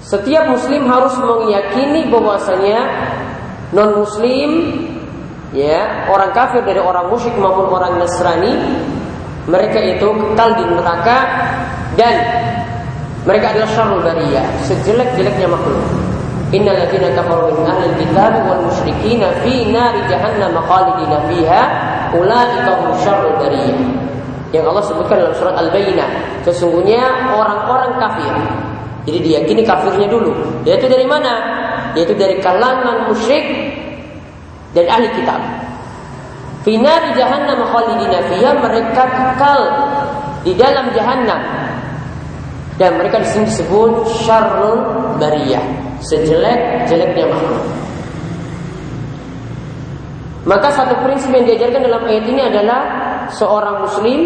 setiap 0.00 0.48
muslim 0.48 0.88
harus 0.88 1.12
meyakini 1.20 2.08
bahwasanya 2.08 2.80
non 3.74 4.00
muslim 4.00 4.50
ya 5.52 6.08
orang 6.08 6.32
kafir 6.32 6.64
dari 6.64 6.80
orang 6.80 7.08
musyrik 7.08 7.36
maupun 7.36 7.68
orang 7.72 8.00
Nasrani 8.00 8.52
mereka 9.48 9.80
itu 9.80 10.04
kekal 10.04 10.50
di 10.60 10.64
neraka 10.68 11.18
dan 11.96 12.16
mereka 13.28 13.52
adalah 13.52 13.68
syarul 13.76 14.00
bariyah, 14.00 14.46
sejelek-jeleknya 14.64 15.52
makhluk. 15.52 15.84
Innal 16.48 16.80
ladzina 16.80 17.12
kafaru 17.12 17.60
min 17.60 17.68
ahli 17.68 17.92
kitab 18.00 18.40
wal 18.48 18.64
musyrikin 18.64 19.20
fi 19.44 19.68
nari 19.68 20.00
jahannam 20.08 20.56
khalidina 20.64 21.28
fiha 21.28 21.62
ulaika 22.16 22.72
hum 22.80 22.92
syarrul 23.04 23.36
bariyah. 23.36 23.76
yang 24.48 24.64
Allah 24.64 24.80
sebutkan 24.80 25.20
dalam 25.20 25.36
surat 25.36 25.60
Al-Bayyinah. 25.60 26.08
Sesungguhnya 26.40 27.04
orang-orang 27.36 28.00
kafir. 28.00 28.32
Jadi 29.04 29.18
diyakini 29.20 29.60
kafirnya 29.60 30.08
dulu. 30.08 30.32
Yaitu 30.64 30.88
dari 30.88 31.04
mana? 31.04 31.36
Yaitu 31.96 32.12
dari 32.18 32.40
kalangan 32.44 33.08
musyrik 33.08 33.44
dan 34.76 34.84
ahli 34.88 35.08
kitab. 35.16 35.40
Finar 36.66 37.16
jahannam 37.16 37.64
khalidina 37.64 38.18
fiha 38.28 38.52
mereka 38.60 39.02
kekal 39.08 39.60
di 40.44 40.52
dalam 40.58 40.92
jahannam. 40.92 41.40
Dan 42.78 42.94
mereka 42.94 43.18
disebut 43.26 44.06
syarrul 44.22 44.86
bariyah, 45.18 45.64
sejelek-jeleknya 45.98 47.26
makhluk. 47.26 47.64
Maka 50.46 50.70
satu 50.72 50.94
prinsip 51.02 51.28
yang 51.34 51.44
diajarkan 51.44 51.82
dalam 51.84 52.02
ayat 52.06 52.24
ini 52.24 52.40
adalah 52.40 52.80
seorang 53.34 53.82
muslim 53.82 54.20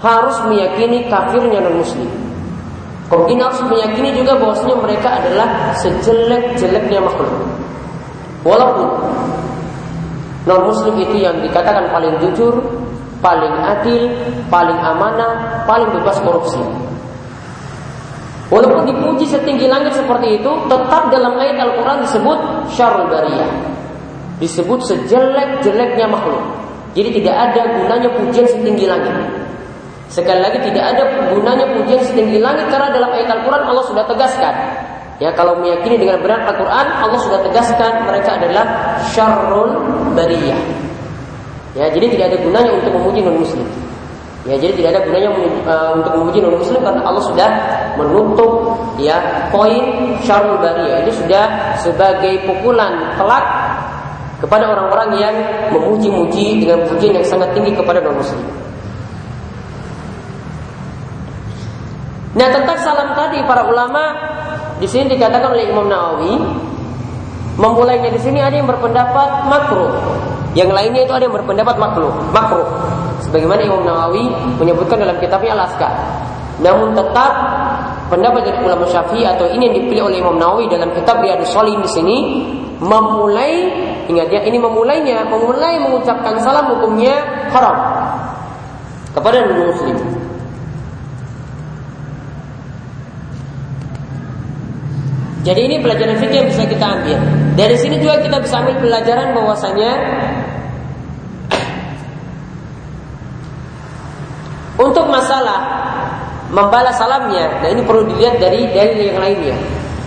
harus 0.00 0.36
meyakini 0.48 1.06
kafirnya 1.12 1.60
non 1.60 1.78
muslim. 1.78 2.29
Kemudian 3.10 3.42
harus 3.42 3.58
meyakini 3.66 4.14
juga 4.14 4.38
bahwasanya 4.38 4.78
mereka 4.78 5.18
adalah 5.18 5.74
sejelek-jeleknya 5.82 7.02
makhluk. 7.02 7.42
Walaupun 8.46 8.88
non 10.46 10.62
muslim 10.70 10.94
itu 11.02 11.18
yang 11.18 11.34
dikatakan 11.42 11.90
paling 11.90 12.14
jujur, 12.22 12.54
paling 13.18 13.50
adil, 13.66 14.14
paling 14.46 14.78
amanah, 14.78 15.66
paling 15.66 15.90
bebas 15.90 16.22
korupsi. 16.22 16.62
Walaupun 18.50 18.86
dipuji 18.86 19.26
setinggi 19.26 19.66
langit 19.66 19.94
seperti 19.94 20.42
itu, 20.42 20.50
tetap 20.66 21.10
dalam 21.10 21.38
ayat 21.38 21.66
Al-Quran 21.66 22.02
disebut 22.06 22.38
syarul 22.70 23.06
bariyah. 23.10 23.50
Disebut 24.38 24.86
sejelek-jeleknya 24.86 26.06
makhluk. 26.06 26.42
Jadi 26.94 27.22
tidak 27.22 27.36
ada 27.38 27.62
gunanya 27.74 28.10
pujian 28.10 28.46
setinggi 28.50 28.86
langit. 28.90 29.14
Sekali 30.10 30.42
lagi 30.42 30.58
tidak 30.66 30.84
ada 30.90 31.02
gunanya 31.30 31.70
pujian 31.70 32.02
setinggi 32.02 32.42
langit 32.42 32.66
karena 32.66 32.90
dalam 32.90 33.14
ayat 33.14 33.30
Al-Quran 33.30 33.62
Allah 33.62 33.84
sudah 33.86 34.04
tegaskan. 34.10 34.54
Ya 35.22 35.30
kalau 35.38 35.54
meyakini 35.62 36.02
dengan 36.02 36.18
benar 36.18 36.50
Al-Quran 36.50 36.86
Allah 36.98 37.20
sudah 37.22 37.38
tegaskan 37.46 38.10
mereka 38.10 38.34
adalah 38.34 38.98
syarrul 39.14 39.70
bariyah. 40.18 40.58
Ya 41.78 41.86
jadi 41.94 42.10
tidak 42.10 42.26
ada 42.34 42.38
gunanya 42.42 42.70
untuk 42.74 42.90
memuji 42.98 43.22
non 43.22 43.38
muslim. 43.38 43.62
Ya 44.42 44.58
jadi 44.58 44.74
tidak 44.74 44.98
ada 44.98 45.00
gunanya 45.06 45.30
uh, 45.70 45.92
untuk 46.02 46.12
memuji 46.18 46.38
non 46.42 46.58
muslim 46.58 46.82
karena 46.82 47.06
Allah 47.06 47.24
sudah 47.30 47.50
menutup 47.94 48.50
ya 48.98 49.46
poin 49.54 50.10
syarrul 50.26 50.58
bariyah 50.58 51.06
itu 51.06 51.22
sudah 51.22 51.76
sebagai 51.78 52.50
pukulan 52.50 53.14
telak 53.14 53.46
kepada 54.42 54.74
orang-orang 54.74 55.22
yang 55.22 55.36
memuji-muji 55.70 56.66
dengan 56.66 56.82
pujian 56.90 57.14
yang 57.14 57.26
sangat 57.30 57.54
tinggi 57.54 57.78
kepada 57.78 58.02
non 58.02 58.18
muslim. 58.18 58.69
Nah 62.30 62.46
tentang 62.46 62.78
salam 62.78 63.10
tadi 63.18 63.42
para 63.42 63.66
ulama 63.66 64.14
di 64.78 64.86
sini 64.86 65.18
dikatakan 65.18 65.50
oleh 65.50 65.66
Imam 65.66 65.90
Nawawi 65.90 66.38
memulainya 67.58 68.14
di 68.14 68.20
sini 68.22 68.38
ada 68.38 68.54
yang 68.54 68.70
berpendapat 68.70 69.50
makruh, 69.50 69.90
yang 70.54 70.70
lainnya 70.70 71.04
itu 71.04 71.12
ada 71.12 71.26
yang 71.26 71.34
berpendapat 71.34 71.76
makruh, 71.76 72.14
makruh. 72.30 72.66
Sebagaimana 73.26 73.60
Imam 73.66 73.82
Nawawi 73.82 74.30
menyebutkan 74.56 75.02
dalam 75.02 75.18
kitabnya 75.18 75.58
Al-Askar. 75.58 75.92
Namun 76.62 76.94
tetap 76.94 77.32
pendapat 78.08 78.46
dari 78.46 78.58
ulama 78.62 78.84
Syafi'i 78.88 79.26
atau 79.26 79.50
ini 79.50 79.70
yang 79.70 79.76
dipilih 79.76 80.02
oleh 80.06 80.18
Imam 80.22 80.38
Nawawi 80.38 80.70
dalam 80.70 80.94
kitab 80.94 81.20
Riyadhus 81.20 81.50
Shalihin 81.50 81.82
di 81.82 81.90
sini 81.90 82.16
memulai 82.80 83.68
ingat 84.08 84.32
ya 84.32 84.40
ini 84.42 84.56
memulainya 84.56 85.22
memulai 85.28 85.76
mengucapkan 85.78 86.40
salam 86.40 86.78
hukumnya 86.78 87.20
haram 87.52 87.76
kepada 89.12 89.44
muslim. 89.50 90.19
Jadi 95.40 95.60
ini 95.64 95.76
pelajaran 95.80 96.20
fikih 96.20 96.44
yang 96.44 96.48
bisa 96.52 96.68
kita 96.68 96.84
ambil. 96.84 97.16
Dari 97.56 97.76
sini 97.80 97.96
juga 97.96 98.20
kita 98.20 98.44
bisa 98.44 98.60
ambil 98.60 98.76
pelajaran 98.76 99.32
bahwasanya 99.32 99.92
untuk 104.76 105.08
masalah 105.08 105.60
membalas 106.52 106.98
salamnya, 106.98 107.62
nah 107.62 107.68
ini 107.72 107.80
perlu 107.86 108.04
dilihat 108.10 108.36
dari 108.36 108.68
dalil 108.74 109.00
yang 109.00 109.18
lainnya. 109.22 109.56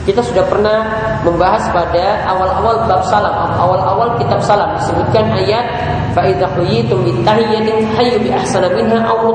Kita 0.04 0.19
sudah 0.19 0.43
pernah 0.52 0.84
membahas 1.24 1.72
pada 1.72 2.28
awal-awal 2.28 2.84
bab 2.84 3.08
salam, 3.08 3.32
awal-awal 3.56 4.19
kitab 4.19 4.43
salam 4.43 4.76
disebutkan 4.76 5.32
ayat 5.39 5.63
fa 6.12 6.28
idza 6.28 6.52
huyitum 6.60 7.08
bitahiyyatin 7.08 7.88
hayyu 7.96 8.19
bi 8.19 8.30
ahsana 8.36 8.67
minha 8.76 9.00
aw 9.00 9.32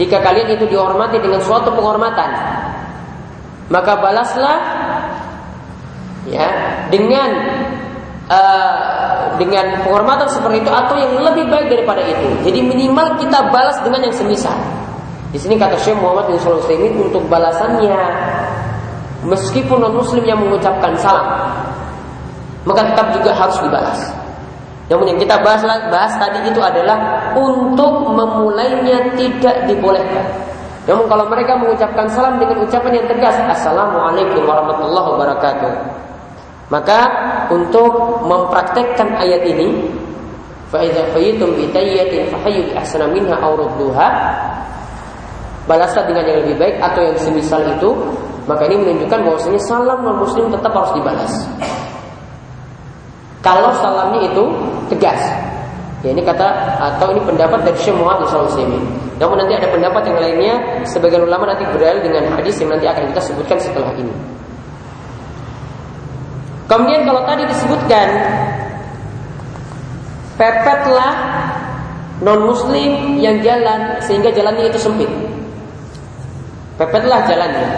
Jika 0.00 0.24
kalian 0.24 0.56
itu 0.56 0.64
dihormati 0.72 1.20
dengan 1.20 1.44
suatu 1.44 1.70
penghormatan, 1.76 2.32
maka 3.72 3.96
balaslah 3.96 4.58
ya 6.28 6.48
dengan 6.92 7.30
uh, 8.28 9.36
dengan 9.40 9.82
penghormatan 9.84 10.28
seperti 10.28 10.64
itu 10.64 10.70
atau 10.70 10.94
yang 10.96 11.20
lebih 11.20 11.48
baik 11.48 11.68
daripada 11.72 12.02
itu. 12.04 12.28
Jadi 12.44 12.60
minimal 12.60 13.18
kita 13.20 13.50
balas 13.50 13.80
dengan 13.84 14.04
yang 14.08 14.14
semisal. 14.14 14.56
Di 15.34 15.38
sini 15.42 15.58
kata 15.58 15.74
Syekh 15.82 15.98
Muhammad 15.98 16.30
bin 16.30 16.38
Shalih 16.38 16.62
Utsaimin 16.62 16.94
untuk 17.10 17.26
balasannya 17.26 17.98
meskipun 19.26 19.82
non 19.82 19.96
muslim 19.98 20.22
yang 20.22 20.38
mengucapkan 20.38 20.94
salam 21.00 21.26
maka 22.64 22.80
tetap 22.92 23.06
juga 23.12 23.30
harus 23.36 23.56
dibalas. 23.60 24.00
Namun 24.88 25.16
yang 25.16 25.18
kita 25.20 25.40
bahas, 25.40 25.64
bahas 25.88 26.12
tadi 26.20 26.44
itu 26.44 26.60
adalah 26.60 27.32
untuk 27.32 28.04
memulainya 28.12 29.16
tidak 29.16 29.64
dibolehkan. 29.64 30.24
Namun 30.89 31.05
kalau 31.05 31.25
mereka 31.29 31.53
mengucapkan 31.59 32.09
salam 32.09 32.41
dengan 32.41 32.65
ucapan 32.65 32.97
yang 32.97 33.07
tegas, 33.07 33.35
Assalamualaikum 33.45 34.41
warahmatullahi 34.47 35.07
wabarakatuh. 35.13 35.73
Maka 36.69 36.99
untuk 37.49 38.21
mempraktekkan 38.25 39.17
ayat 39.17 39.41
ini, 39.45 39.89
فَإِذَا 40.69 41.17
فَيِّتُمْ 41.17 41.49
بِتَيَّةٍ 41.57 42.13
فَحَيُّ 42.29 42.55
بِأَحْسَنَ 42.69 43.01
مِنْهَا 43.09 43.41
أَوْ 43.41 43.57
رُدُّوهَا 43.57 44.07
Balaslah 45.69 46.09
dengan 46.09 46.25
yang 46.25 46.37
lebih 46.45 46.57
baik 46.57 46.81
atau 46.81 47.01
yang 47.05 47.17
semisal 47.21 47.61
itu 47.61 47.93
Maka 48.49 48.65
ini 48.65 48.81
menunjukkan 48.81 49.21
bahwasanya 49.21 49.61
salam 49.61 50.01
non 50.01 50.17
muslim 50.17 50.49
tetap 50.49 50.73
harus 50.73 50.93
dibalas 50.97 51.33
Kalau 53.45 53.69
salamnya 53.77 54.25
itu 54.33 54.43
tegas 54.89 55.21
Ya 56.01 56.09
ini 56.09 56.25
kata 56.25 56.47
atau 56.81 57.13
ini 57.13 57.21
pendapat 57.21 57.69
dari 57.69 57.77
Syekh 57.77 57.93
Muhammad 57.97 58.25
bin 58.55 58.81
namun 59.14 59.38
nanti 59.38 59.54
ada 59.54 59.70
pendapat 59.70 60.02
yang 60.10 60.18
lainnya 60.18 60.54
sebagian 60.82 61.22
ulama 61.22 61.46
nanti 61.46 61.62
berdalil 61.70 62.02
dengan 62.02 62.34
hadis 62.34 62.58
yang 62.58 62.74
nanti 62.74 62.86
akan 62.90 63.14
kita 63.14 63.20
sebutkan 63.22 63.58
setelah 63.62 63.94
ini. 63.94 64.14
Kemudian 66.66 67.06
kalau 67.06 67.22
tadi 67.28 67.44
disebutkan 67.46 68.08
pepetlah 70.34 71.14
non 72.24 72.40
muslim 72.48 73.20
yang 73.22 73.38
jalan 73.44 74.02
sehingga 74.02 74.34
jalannya 74.34 74.66
itu 74.66 74.78
sempit. 74.82 75.10
Pepetlah 76.74 77.22
jalannya. 77.30 77.70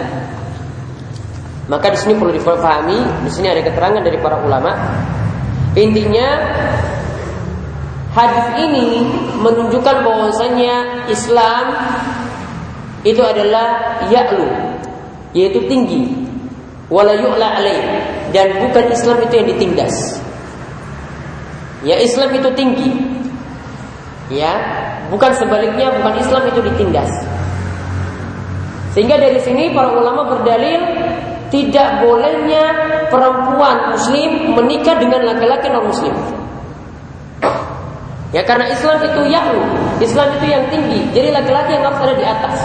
Maka 1.67 1.91
di 1.93 1.97
sini 1.99 2.15
perlu 2.15 2.31
difahami, 2.31 3.27
di 3.27 3.31
sini 3.31 3.51
ada 3.51 3.61
keterangan 3.61 4.01
dari 4.01 4.17
para 4.17 4.39
ulama. 4.39 4.71
Intinya 5.77 6.27
Hadis 8.17 8.47
ini 8.57 9.05
menunjukkan 9.45 10.01
bahwasanya 10.01 11.05
Islam 11.05 11.69
itu 13.05 13.21
adalah 13.21 14.01
ya'lu, 14.09 14.73
yaitu 15.37 15.61
tinggi. 15.69 16.17
Wala 16.89 17.13
yu'la 17.13 17.61
alaih 17.61 17.77
dan 18.33 18.57
bukan 18.57 18.89
Islam 18.89 19.21
itu 19.21 19.33
yang 19.37 19.47
ditindas. 19.53 20.17
Ya 21.85 22.01
Islam 22.01 22.33
itu 22.33 22.49
tinggi. 22.57 22.89
Ya, 24.33 24.49
bukan 25.13 25.37
sebaliknya 25.37 25.93
bukan 26.01 26.17
Islam 26.17 26.49
itu 26.49 26.59
ditindas. 26.73 27.11
Sehingga 28.97 29.21
dari 29.21 29.37
sini 29.45 29.77
para 29.77 29.93
ulama 29.93 30.25
berdalil 30.25 30.81
tidak 31.53 32.01
bolehnya 32.01 32.65
perempuan 33.13 33.93
muslim 33.93 34.57
menikah 34.57 34.97
dengan 34.97 35.21
laki-laki 35.21 35.69
non 35.69 35.85
muslim. 35.85 36.17
Ya 38.35 38.43
karena 38.43 38.67
Islam 38.67 38.99
itu 38.99 39.21
ya'lu, 39.31 39.61
Islam 40.03 40.27
itu 40.35 40.45
yang 40.51 40.63
tinggi. 40.67 40.99
Jadi 41.15 41.31
laki-laki 41.31 41.79
yang 41.79 41.87
harus 41.87 41.99
ada 42.03 42.15
di 42.15 42.25
atas. 42.27 42.57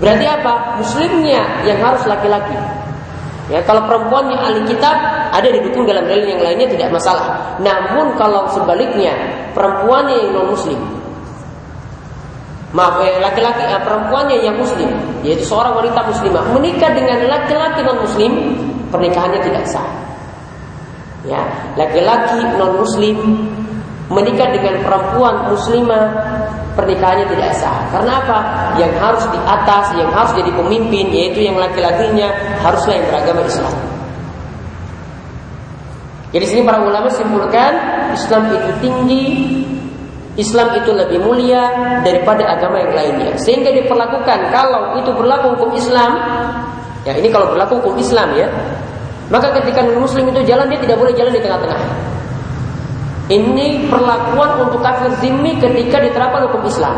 Berarti 0.00 0.24
apa? 0.24 0.80
Muslimnya 0.80 1.42
yang 1.66 1.78
harus 1.82 2.06
laki-laki. 2.08 2.56
Ya 3.48 3.64
kalau 3.64 3.88
perempuannya 3.88 4.36
ahli 4.36 4.60
kitab 4.68 4.96
ada 5.32 5.48
didukung 5.48 5.88
dalam 5.88 6.04
dalil 6.04 6.28
yang 6.28 6.40
lainnya 6.40 6.68
tidak 6.68 6.92
masalah. 6.92 7.56
Namun 7.60 8.12
kalau 8.20 8.44
sebaliknya 8.52 9.16
perempuannya 9.56 10.20
yang 10.20 10.30
non 10.36 10.52
muslim, 10.52 10.76
maaf 12.76 13.00
eh, 13.00 13.16
laki-laki 13.24 13.64
eh, 13.64 13.80
perempuannya 13.80 14.36
yang 14.44 14.56
muslim, 14.60 14.92
yaitu 15.24 15.48
seorang 15.48 15.80
wanita 15.80 16.00
muslimah 16.04 16.44
menikah 16.52 16.92
dengan 16.92 17.24
laki-laki 17.24 17.80
non 17.88 17.98
muslim, 18.04 18.32
pernikahannya 18.92 19.40
tidak 19.40 19.64
sah. 19.64 19.88
Ya 21.24 21.40
laki-laki 21.80 22.44
non 22.60 22.84
muslim 22.84 23.47
menikah 24.08 24.48
dengan 24.52 24.80
perempuan 24.80 25.52
muslimah 25.52 26.06
pernikahannya 26.78 27.26
tidak 27.28 27.50
sah. 27.58 27.90
Karena 27.90 28.22
apa? 28.22 28.38
Yang 28.78 28.92
harus 29.02 29.24
di 29.34 29.38
atas, 29.42 29.84
yang 29.98 30.10
harus 30.14 30.32
jadi 30.38 30.50
pemimpin 30.54 31.10
yaitu 31.10 31.42
yang 31.44 31.58
laki-lakinya 31.58 32.30
haruslah 32.62 32.94
yang 32.94 33.06
beragama 33.10 33.42
Islam. 33.42 33.74
Jadi 36.28 36.44
sini 36.44 36.62
para 36.62 36.84
ulama 36.84 37.08
simpulkan 37.08 37.72
Islam 38.12 38.52
itu 38.52 38.70
tinggi, 38.84 39.26
Islam 40.36 40.76
itu 40.76 40.92
lebih 40.92 41.24
mulia 41.24 41.66
daripada 42.04 42.46
agama 42.52 42.78
yang 42.78 42.92
lainnya. 42.94 43.32
Sehingga 43.40 43.74
diperlakukan 43.74 44.52
kalau 44.54 45.00
itu 45.00 45.10
berlaku 45.16 45.56
hukum 45.56 45.72
Islam, 45.74 46.14
ya 47.08 47.16
ini 47.16 47.32
kalau 47.32 47.50
berlaku 47.56 47.80
hukum 47.80 47.96
Islam 47.96 48.36
ya, 48.36 48.46
maka 49.32 49.50
ketika 49.60 49.82
muslim 49.96 50.28
itu 50.30 50.40
jalan 50.44 50.68
dia 50.68 50.80
tidak 50.84 50.96
boleh 51.00 51.12
jalan 51.16 51.32
di 51.32 51.40
tengah-tengah. 51.40 52.07
Ini 53.28 53.92
perlakuan 53.92 54.64
untuk 54.64 54.80
kafir 54.80 55.12
zimmi 55.20 55.60
ketika 55.60 56.00
diterapkan 56.00 56.48
hukum 56.48 56.64
Islam. 56.64 56.96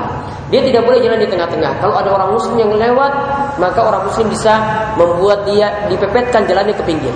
Dia 0.50 0.62
tidak 0.62 0.86
boleh 0.86 1.02
jalan 1.02 1.18
di 1.18 1.26
tengah-tengah. 1.26 1.82
Kalau 1.82 1.94
ada 1.98 2.10
orang 2.10 2.30
muslim 2.34 2.54
yang 2.58 2.70
lewat, 2.70 3.12
maka 3.58 3.82
orang 3.82 4.06
muslim 4.06 4.30
bisa 4.30 4.54
membuat 4.94 5.42
dia 5.46 5.90
dipepetkan 5.90 6.46
jalannya 6.46 6.74
ke 6.74 6.82
pinggir. 6.86 7.14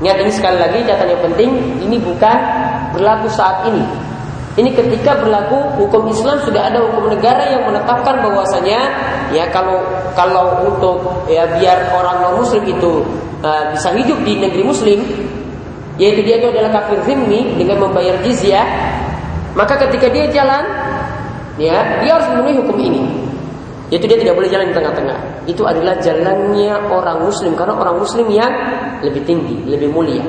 Ingat 0.00 0.16
ini 0.24 0.32
sekali 0.32 0.56
lagi 0.60 0.84
catatan 0.84 1.08
yang 1.08 1.22
penting, 1.24 1.50
ini 1.84 1.96
bukan 2.00 2.36
berlaku 2.96 3.28
saat 3.32 3.64
ini. 3.68 3.84
Ini 4.56 4.72
ketika 4.72 5.20
berlaku 5.20 5.56
hukum 5.76 6.08
Islam 6.08 6.40
sudah 6.40 6.72
ada 6.72 6.80
hukum 6.80 7.12
negara 7.12 7.44
yang 7.44 7.68
menetapkan 7.68 8.24
bahwasanya 8.24 8.88
ya 9.28 9.44
kalau 9.52 9.84
kalau 10.16 10.64
untuk 10.64 11.28
ya 11.28 11.44
biar 11.60 11.92
orang 11.92 12.24
non 12.24 12.40
muslim 12.40 12.64
itu 12.64 13.04
uh, 13.44 13.68
bisa 13.76 13.92
hidup 13.92 14.16
di 14.24 14.40
negeri 14.40 14.64
muslim 14.64 15.04
yaitu 15.96 16.20
dia 16.24 16.36
itu 16.40 16.52
adalah 16.52 16.70
kafir 16.80 17.00
zimmi 17.08 17.56
dengan 17.56 17.88
membayar 17.88 18.20
jizyah, 18.20 18.64
maka 19.56 19.80
ketika 19.88 20.12
dia 20.12 20.28
jalan, 20.28 20.64
ya 21.56 22.00
dia 22.04 22.10
harus 22.20 22.28
memenuhi 22.32 22.60
hukum 22.60 22.76
ini. 22.76 23.02
Yaitu 23.88 24.10
dia 24.10 24.18
tidak 24.18 24.34
boleh 24.34 24.50
jalan 24.50 24.66
di 24.68 24.74
tengah-tengah. 24.74 25.18
Itu 25.46 25.62
adalah 25.62 25.94
jalannya 26.02 26.74
orang 26.90 27.22
muslim 27.22 27.54
karena 27.54 27.74
orang 27.78 27.96
muslim 28.02 28.26
yang 28.28 28.50
lebih 29.00 29.22
tinggi, 29.22 29.62
lebih 29.64 29.88
mulia. 29.94 30.26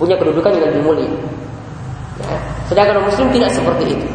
Punya 0.00 0.16
kedudukan 0.16 0.56
yang 0.56 0.72
lebih 0.72 0.82
mulia. 0.82 1.12
Ya. 2.18 2.36
Sedangkan 2.66 2.98
orang 2.98 3.12
muslim 3.12 3.28
tidak 3.30 3.52
seperti 3.52 3.92
itu. 3.92 4.08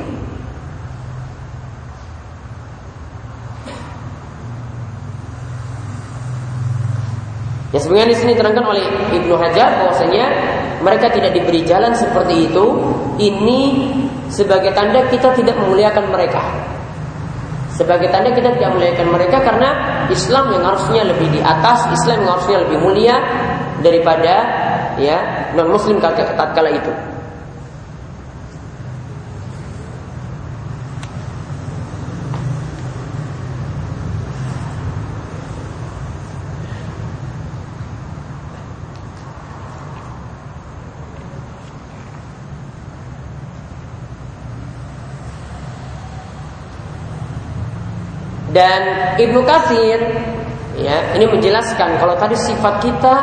Ya 7.78 7.86
sebenarnya 7.86 8.10
di 8.10 8.18
sini 8.18 8.34
terangkan 8.34 8.66
oleh 8.74 8.82
Ibnu 9.14 9.38
Hajar 9.38 9.86
bahwasanya 9.86 10.26
mereka 10.82 11.14
tidak 11.14 11.30
diberi 11.38 11.62
jalan 11.62 11.94
seperti 11.94 12.50
itu. 12.50 12.66
Ini 13.22 13.62
sebagai 14.34 14.74
tanda 14.74 15.06
kita 15.14 15.38
tidak 15.38 15.54
memuliakan 15.62 16.10
mereka. 16.10 16.42
Sebagai 17.78 18.10
tanda 18.10 18.34
kita 18.34 18.50
tidak 18.58 18.74
memuliakan 18.74 19.14
mereka 19.14 19.46
karena 19.46 19.70
Islam 20.10 20.58
yang 20.58 20.66
harusnya 20.66 21.06
lebih 21.06 21.30
di 21.30 21.38
atas, 21.38 21.86
Islam 21.94 22.26
yang 22.26 22.34
harusnya 22.34 22.58
lebih 22.66 22.78
mulia 22.82 23.16
daripada 23.86 24.34
ya 24.98 25.54
non 25.54 25.70
Muslim 25.70 26.02
tatkala 26.02 26.74
itu. 26.74 26.90
Dan 48.58 48.82
Ibnu 49.22 49.46
Katsir 49.46 50.02
ya, 50.82 50.98
ini 51.14 51.30
menjelaskan 51.30 52.02
kalau 52.02 52.18
tadi 52.18 52.34
sifat 52.34 52.82
kita 52.82 53.16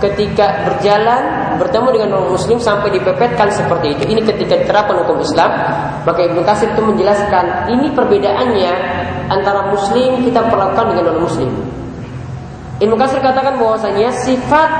ketika 0.00 0.64
berjalan 0.64 1.52
bertemu 1.60 1.88
dengan 1.92 2.08
orang 2.16 2.32
muslim 2.32 2.56
sampai 2.56 2.88
dipepetkan 2.96 3.52
seperti 3.52 3.92
itu. 3.92 4.08
Ini 4.08 4.24
ketika 4.24 4.56
diterapkan 4.56 5.04
hukum 5.04 5.20
Islam, 5.20 5.52
maka 6.08 6.20
Ibnu 6.24 6.40
Katsir 6.48 6.72
itu 6.72 6.80
menjelaskan 6.80 7.68
ini 7.68 7.92
perbedaannya 7.92 8.72
antara 9.28 9.68
muslim 9.68 10.24
kita 10.24 10.48
perlakukan 10.48 10.96
dengan 10.96 11.12
non 11.12 11.28
muslim. 11.28 11.52
Ibnu 12.80 12.96
Katsir 12.96 13.20
katakan 13.20 13.60
bahwasanya 13.60 14.08
sifat 14.16 14.70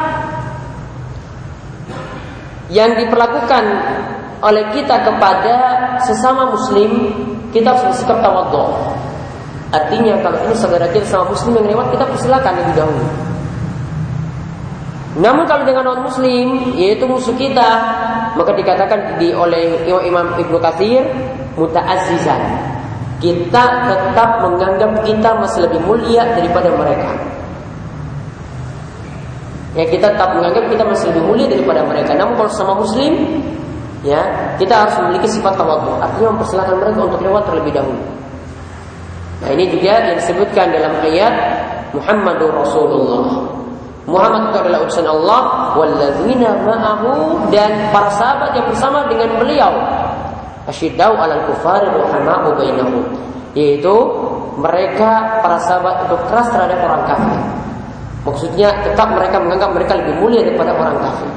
yang 2.73 2.97
diperlakukan 2.97 3.65
oleh 4.41 4.65
kita 4.73 4.97
kepada 5.05 5.57
sesama 6.01 6.49
muslim 6.49 7.13
kita 7.53 7.77
harus 7.77 7.93
bersikap 7.93 8.25
tawadhu 8.25 8.97
Artinya 9.71 10.19
kalau 10.19 10.39
ini 10.51 10.55
saudara 10.59 10.91
kita 10.91 11.07
sama 11.07 11.31
muslim 11.31 11.63
yang 11.63 11.79
lewat 11.79 11.95
kita 11.95 12.05
persilakan 12.11 12.53
lebih 12.59 12.75
dahulu. 12.75 13.07
Namun 15.19 15.45
kalau 15.47 15.63
dengan 15.67 15.87
non 15.87 16.03
muslim 16.07 16.75
yaitu 16.75 17.07
musuh 17.07 17.35
kita 17.35 17.69
maka 18.35 18.51
dikatakan 18.55 19.19
di 19.19 19.35
oleh 19.35 19.83
Imam, 19.87 20.39
Ibnu 20.39 20.59
Katsir 20.59 21.03
muta'azzizan. 21.55 22.43
Kita 23.21 23.63
tetap 23.85 24.43
menganggap 24.43 25.05
kita 25.05 25.31
masih 25.39 25.69
lebih 25.69 25.81
mulia 25.87 26.25
daripada 26.35 26.73
mereka. 26.73 27.11
Ya 29.79 29.87
kita 29.87 30.19
tetap 30.19 30.35
menganggap 30.35 30.67
kita 30.67 30.83
masih 30.83 31.15
lebih 31.15 31.23
mulia 31.31 31.47
daripada 31.47 31.87
mereka. 31.87 32.11
Namun 32.19 32.35
kalau 32.35 32.51
sama 32.51 32.75
muslim 32.75 33.39
ya 34.03 34.19
kita 34.59 34.73
harus 34.73 34.99
memiliki 34.99 35.31
sifat 35.31 35.55
tawadhu. 35.55 35.95
Artinya 36.01 36.35
mempersilahkan 36.35 36.75
mereka 36.75 36.99
untuk 37.07 37.21
lewat 37.23 37.43
terlebih 37.47 37.73
dahulu. 37.77 38.03
Nah 39.41 39.49
ini 39.57 39.73
juga 39.73 40.05
yang 40.05 40.17
disebutkan 40.21 40.69
dalam 40.69 41.01
ayat 41.01 41.33
Muhammadur 41.97 42.53
Rasulullah. 42.61 43.49
Muhammad 44.11 44.51
itu 44.51 44.59
adalah 44.67 44.79
utusan 44.85 45.07
Allah 45.07 45.41
walladzina 45.79 46.51
ma'ahu 46.67 47.11
dan 47.55 47.71
para 47.95 48.11
sahabat 48.11 48.57
yang 48.59 48.67
bersama 48.67 49.07
dengan 49.07 49.31
beliau. 49.39 49.73
Asyiddau 50.67 51.15
'alal 51.17 51.47
kufari 51.49 51.89
rahama'u 51.89 52.53
bainahum. 52.59 53.05
Yaitu 53.57 53.95
mereka 54.61 55.41
para 55.41 55.57
sahabat 55.63 56.07
itu 56.07 56.17
keras 56.29 56.49
terhadap 56.53 56.79
orang 56.85 57.03
kafir. 57.09 57.41
Maksudnya 58.21 58.69
tetap 58.85 59.09
mereka 59.17 59.41
menganggap 59.41 59.71
mereka 59.73 59.93
lebih 59.97 60.15
mulia 60.21 60.45
daripada 60.45 60.77
orang 60.77 60.97
kafir. 61.01 61.31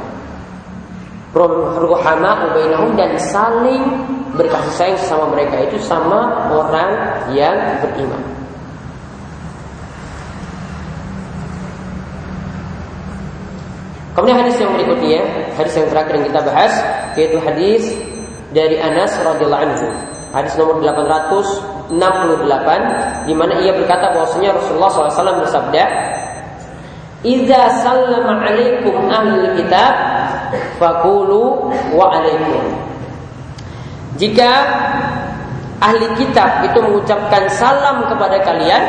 Ruhama 1.33 2.53
dan 2.93 3.17
saling 3.17 3.81
berkasih 4.37 4.73
sayang 4.77 5.01
sama 5.01 5.33
mereka 5.33 5.65
itu 5.65 5.81
sama 5.81 6.29
orang 6.53 6.93
yang 7.33 7.57
beriman. 7.81 8.21
Kemudian 14.13 14.45
hadis 14.45 14.61
yang 14.61 14.77
berikutnya, 14.77 15.25
hadis 15.57 15.73
yang 15.73 15.89
terakhir 15.89 16.21
yang 16.21 16.29
kita 16.29 16.41
bahas 16.45 16.73
yaitu 17.17 17.41
hadis 17.41 17.81
dari 18.53 18.77
Anas 18.77 19.17
radhiyallahu 19.17 19.65
anhu. 19.73 19.89
Hadis 20.33 20.57
nomor 20.57 20.81
868 20.85 23.25
di 23.25 23.33
mana 23.33 23.53
ia 23.61 23.73
berkata 23.73 24.13
bahwasanya 24.13 24.53
Rasulullah 24.53 24.89
SAW 24.89 25.41
bersabda, 25.45 25.83
"Idza 27.25 27.69
sallama 27.81 28.45
alaikum 28.45 29.09
ahlul 29.09 29.57
kitab, 29.57 29.93
fakulu 30.77 31.71
wa 31.93 32.05
alaikum." 32.13 32.63
Jika 34.17 34.49
ahli 35.81 36.05
kitab 36.15 36.63
itu 36.63 36.79
mengucapkan 36.79 37.49
salam 37.49 38.05
kepada 38.07 38.37
kalian, 38.45 38.83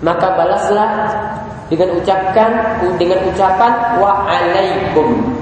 maka 0.00 0.32
balaslah 0.38 0.90
dengan 1.66 1.98
ucapkan 1.98 2.50
dengan 2.94 3.26
ucapan 3.26 3.72
wa 3.98 4.22
alaikum. 4.30 5.34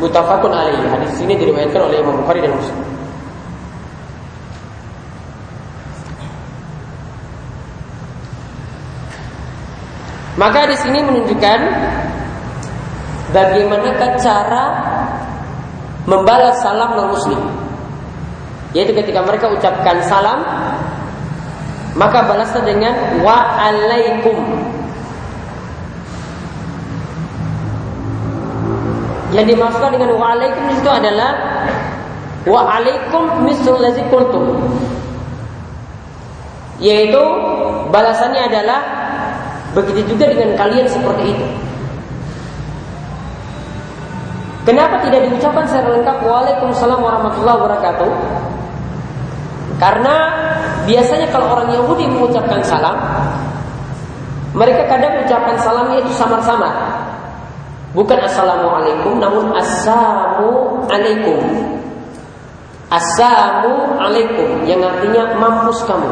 Mutafakun 0.00 0.50
alaih. 0.50 0.82
Hadis 0.90 1.14
ini 1.22 1.38
diriwayatkan 1.38 1.78
oleh 1.78 2.02
Imam 2.02 2.18
Bukhari 2.18 2.42
dan 2.42 2.50
Muslim. 2.56 2.82
Maka 10.34 10.66
di 10.66 10.74
sini 10.74 10.98
menunjukkan 10.98 11.60
bagaimana 13.34 13.90
cara 14.22 14.64
membalas 16.06 16.62
salam 16.62 16.94
non 16.94 17.10
muslim. 17.10 17.42
Yaitu 18.70 18.94
ketika 18.94 19.22
mereka 19.26 19.50
ucapkan 19.50 19.98
salam 20.06 20.40
maka 21.94 22.26
balasnya 22.26 22.62
dengan 22.62 22.94
wa 23.22 23.58
alaikum. 23.58 24.38
Yang 29.34 29.46
dimaksudkan 29.54 29.90
dengan 29.98 30.14
wa 30.14 30.26
alaikum 30.34 30.64
itu 30.70 30.90
adalah 30.90 31.30
wa 32.46 32.60
alaikum 32.78 33.46
ladzi 33.82 34.02
kuntum. 34.10 34.58
Yaitu 36.82 37.22
balasannya 37.94 38.50
adalah 38.50 38.80
begitu 39.74 40.14
juga 40.14 40.34
dengan 40.34 40.58
kalian 40.58 40.86
seperti 40.90 41.34
itu. 41.34 41.46
Kenapa 44.64 44.96
tidak 45.04 45.28
diucapkan 45.28 45.68
secara 45.68 45.92
lengkap 46.00 46.24
Waalaikumsalam 46.24 46.96
warahmatullahi 46.96 47.56
wabarakatuh? 47.60 48.10
Karena 49.76 50.14
biasanya 50.88 51.28
kalau 51.28 51.52
orang 51.52 51.68
Yahudi 51.76 52.08
mengucapkan 52.08 52.64
salam, 52.64 52.96
mereka 54.56 54.88
kadang 54.88 55.20
mengucapkan 55.20 55.60
salamnya 55.60 56.00
itu 56.00 56.16
samar-samar. 56.16 56.72
Bukan 57.92 58.18
assalamualaikum, 58.24 59.20
namun 59.20 59.52
assalamualaikum. 59.52 61.44
Assalamualaikum 62.88 64.64
yang 64.64 64.80
artinya 64.80 65.36
mampus 65.36 65.84
kamu. 65.84 66.10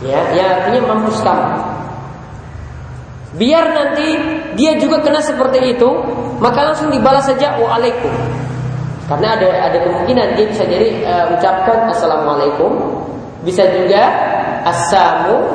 Ya, 0.00 0.24
yang 0.32 0.48
artinya 0.56 0.80
mampus 0.96 1.20
kamu. 1.20 1.69
Biar 3.30 3.64
nanti 3.70 4.08
dia 4.58 4.74
juga 4.74 4.98
kena 5.06 5.22
seperti 5.22 5.78
itu, 5.78 5.90
maka 6.42 6.66
langsung 6.66 6.90
dibalas 6.90 7.30
saja 7.30 7.54
waalaikum. 7.62 8.10
Karena 9.06 9.38
ada 9.38 9.70
ada 9.70 9.78
kemungkinan 9.86 10.34
dia 10.34 10.46
bisa 10.50 10.66
jadi 10.66 11.02
uh, 11.06 11.34
ucapkan 11.38 11.90
assalamualaikum, 11.94 12.70
bisa 13.46 13.66
juga 13.70 14.02
assalamu 14.66 15.46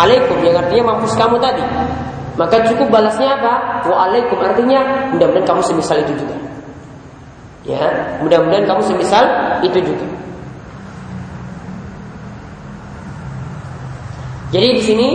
alaikum 0.00 0.40
yang 0.40 0.56
artinya 0.56 0.96
mampus 0.96 1.12
kamu 1.16 1.36
tadi. 1.36 1.64
Maka 2.40 2.64
cukup 2.72 2.88
balasnya 2.88 3.36
apa? 3.36 3.84
Waalaikum 3.84 4.40
artinya 4.40 5.12
mudah-mudahan 5.12 5.44
kamu 5.44 5.60
semisal 5.60 6.00
itu 6.00 6.24
juga. 6.24 6.36
Ya, 7.68 8.16
mudah-mudahan 8.24 8.64
kamu 8.64 8.80
semisal 8.80 9.24
itu 9.60 9.76
juga. 9.84 10.08
Jadi 14.50 14.68
di 14.72 14.82
sini 14.82 15.08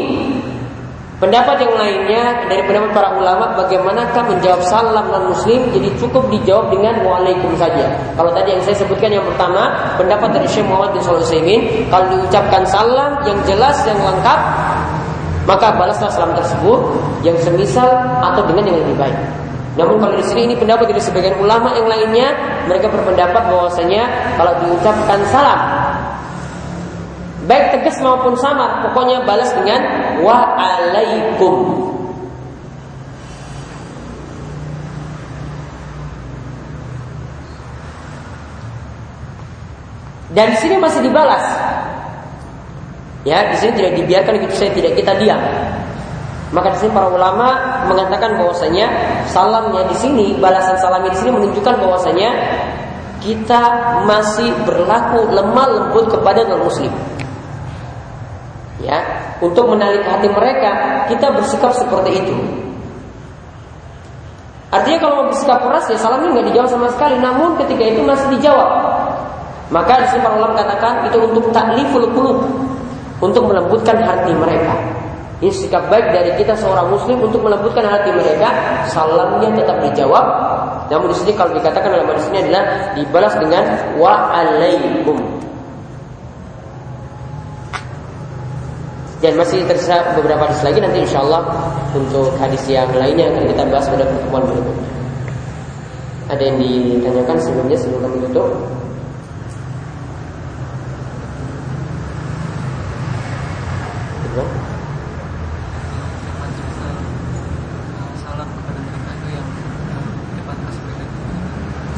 Pendapat 1.15 1.63
yang 1.63 1.71
lainnya 1.79 2.43
dari 2.51 2.59
pendapat 2.67 2.91
para 2.91 3.15
ulama 3.15 3.55
bagaimanakah 3.55 4.35
menjawab 4.35 4.59
salam 4.67 5.07
non 5.07 5.31
muslim 5.31 5.63
jadi 5.71 5.87
cukup 5.95 6.27
dijawab 6.27 6.67
dengan 6.75 6.99
waalaikum 7.07 7.55
saja. 7.55 7.87
Kalau 8.19 8.35
tadi 8.35 8.51
yang 8.51 8.59
saya 8.67 8.75
sebutkan 8.83 9.07
yang 9.15 9.23
pertama 9.23 9.95
pendapat 9.95 10.35
dari 10.35 10.47
Syekh 10.51 10.67
Muhammad 10.67 10.91
bin 10.91 11.01
Shalih 11.07 11.87
kalau 11.87 12.05
diucapkan 12.11 12.67
salam 12.67 13.23
yang 13.23 13.39
jelas 13.47 13.79
yang 13.87 13.95
lengkap 13.95 14.39
maka 15.47 15.71
balaslah 15.79 16.11
salam 16.11 16.35
tersebut 16.35 16.79
yang 17.23 17.39
semisal 17.39 17.87
atau 18.19 18.43
dengan 18.51 18.75
yang 18.75 18.77
lebih 18.83 18.99
baik. 18.99 19.15
Namun 19.79 19.95
kalau 20.03 20.19
di 20.19 20.25
sini 20.27 20.51
ini 20.51 20.55
pendapat 20.59 20.91
dari 20.91 20.99
sebagian 20.99 21.39
ulama 21.39 21.71
yang 21.79 21.87
lainnya 21.87 22.35
mereka 22.67 22.91
berpendapat 22.91 23.39
bahwasanya 23.39 24.03
kalau 24.35 24.51
diucapkan 24.67 25.19
salam 25.31 25.59
Baik 27.45 27.77
tegas 27.77 28.01
maupun 28.01 28.33
samar, 28.41 28.81
pokoknya 28.81 29.21
balas 29.21 29.53
dengan 29.53 29.77
wa 30.25 30.57
alaikum. 30.57 31.85
Dan 40.33 40.51
di 40.51 40.57
sini 40.57 40.75
masih 40.81 41.05
dibalas. 41.05 41.45
Ya, 43.29 43.45
di 43.53 43.57
sini 43.61 43.77
tidak 43.77 43.93
dibiarkan 43.93 44.33
gitu 44.41 44.53
saya 44.57 44.73
tidak 44.73 44.97
kita 44.97 45.13
diam. 45.21 45.41
Maka 46.49 46.73
di 46.73 46.77
sini 46.81 46.91
para 46.97 47.13
ulama 47.13 47.77
mengatakan 47.85 48.41
bahwasanya 48.41 48.89
salamnya 49.29 49.85
di 49.85 49.95
sini, 50.01 50.33
balasan 50.41 50.81
salamnya 50.81 51.13
di 51.13 51.19
sini 51.21 51.31
menunjukkan 51.37 51.77
bahwasanya 51.77 52.29
kita 53.21 53.61
masih 54.09 54.49
berlaku 54.65 55.29
lemah 55.29 55.67
lembut 55.69 56.09
kepada 56.09 56.41
non 56.45 56.65
muslim 56.65 56.93
ya 58.83 58.99
untuk 59.39 59.71
menarik 59.71 60.03
hati 60.03 60.27
mereka 60.27 61.03
kita 61.07 61.31
bersikap 61.31 61.71
seperti 61.71 62.19
itu. 62.19 62.35
Artinya 64.73 64.97
kalau 64.99 65.13
mau 65.23 65.27
bersikap 65.31 65.63
keras 65.63 65.87
ya 65.87 65.95
salamnya 65.95 66.35
nggak 66.35 66.47
dijawab 66.51 66.67
sama 66.67 66.87
sekali. 66.91 67.15
Namun 67.21 67.55
ketika 67.63 67.83
itu 67.95 68.01
masih 68.03 68.27
dijawab. 68.35 68.69
Maka 69.71 70.03
di 70.03 70.07
sini 70.13 70.21
para 70.21 70.35
ulama 70.37 70.53
katakan 70.53 71.09
itu 71.09 71.17
untuk 71.17 71.49
takliful 71.49 72.05
qulub 72.11 72.37
untuk 73.23 73.47
melembutkan 73.47 73.97
hati 74.03 74.35
mereka. 74.35 74.75
Ini 75.43 75.51
sikap 75.51 75.91
baik 75.91 76.15
dari 76.15 76.31
kita 76.39 76.55
seorang 76.55 76.87
muslim 76.91 77.19
untuk 77.19 77.43
melembutkan 77.43 77.83
hati 77.83 78.11
mereka 78.11 78.51
salamnya 78.87 79.51
tetap 79.51 79.77
dijawab. 79.83 80.25
Namun 80.91 81.11
di 81.11 81.15
sini 81.17 81.31
kalau 81.33 81.51
dikatakan 81.55 81.89
dalam 81.91 82.07
hadis 82.07 82.27
ini 82.29 82.45
adalah 82.45 82.63
dibalas 82.93 83.33
dengan 83.41 83.63
wa 83.97 84.31
alaikum 84.31 85.17
Dan 89.23 89.39
masih 89.39 89.63
tersisa 89.63 90.11
beberapa 90.13 90.43
hadis 90.43 90.59
lagi 90.59 90.83
nanti 90.83 90.99
insya 90.99 91.23
Allah 91.23 91.71
untuk 91.95 92.35
hadis 92.35 92.61
yang 92.67 92.91
lainnya 92.91 93.31
akan 93.31 93.47
kita 93.47 93.63
bahas 93.71 93.87
pada 93.87 94.03
pertemuan 94.03 94.43
berikutnya. 94.43 94.89
Ada 96.25 96.41
yang 96.41 96.57
ditanyakan 96.57 97.37
sebelumnya 97.39 97.77
sebelum 97.79 98.01
kami 98.03 98.17
tutup? 98.27 98.49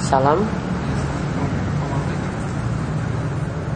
Salam. 0.07 0.39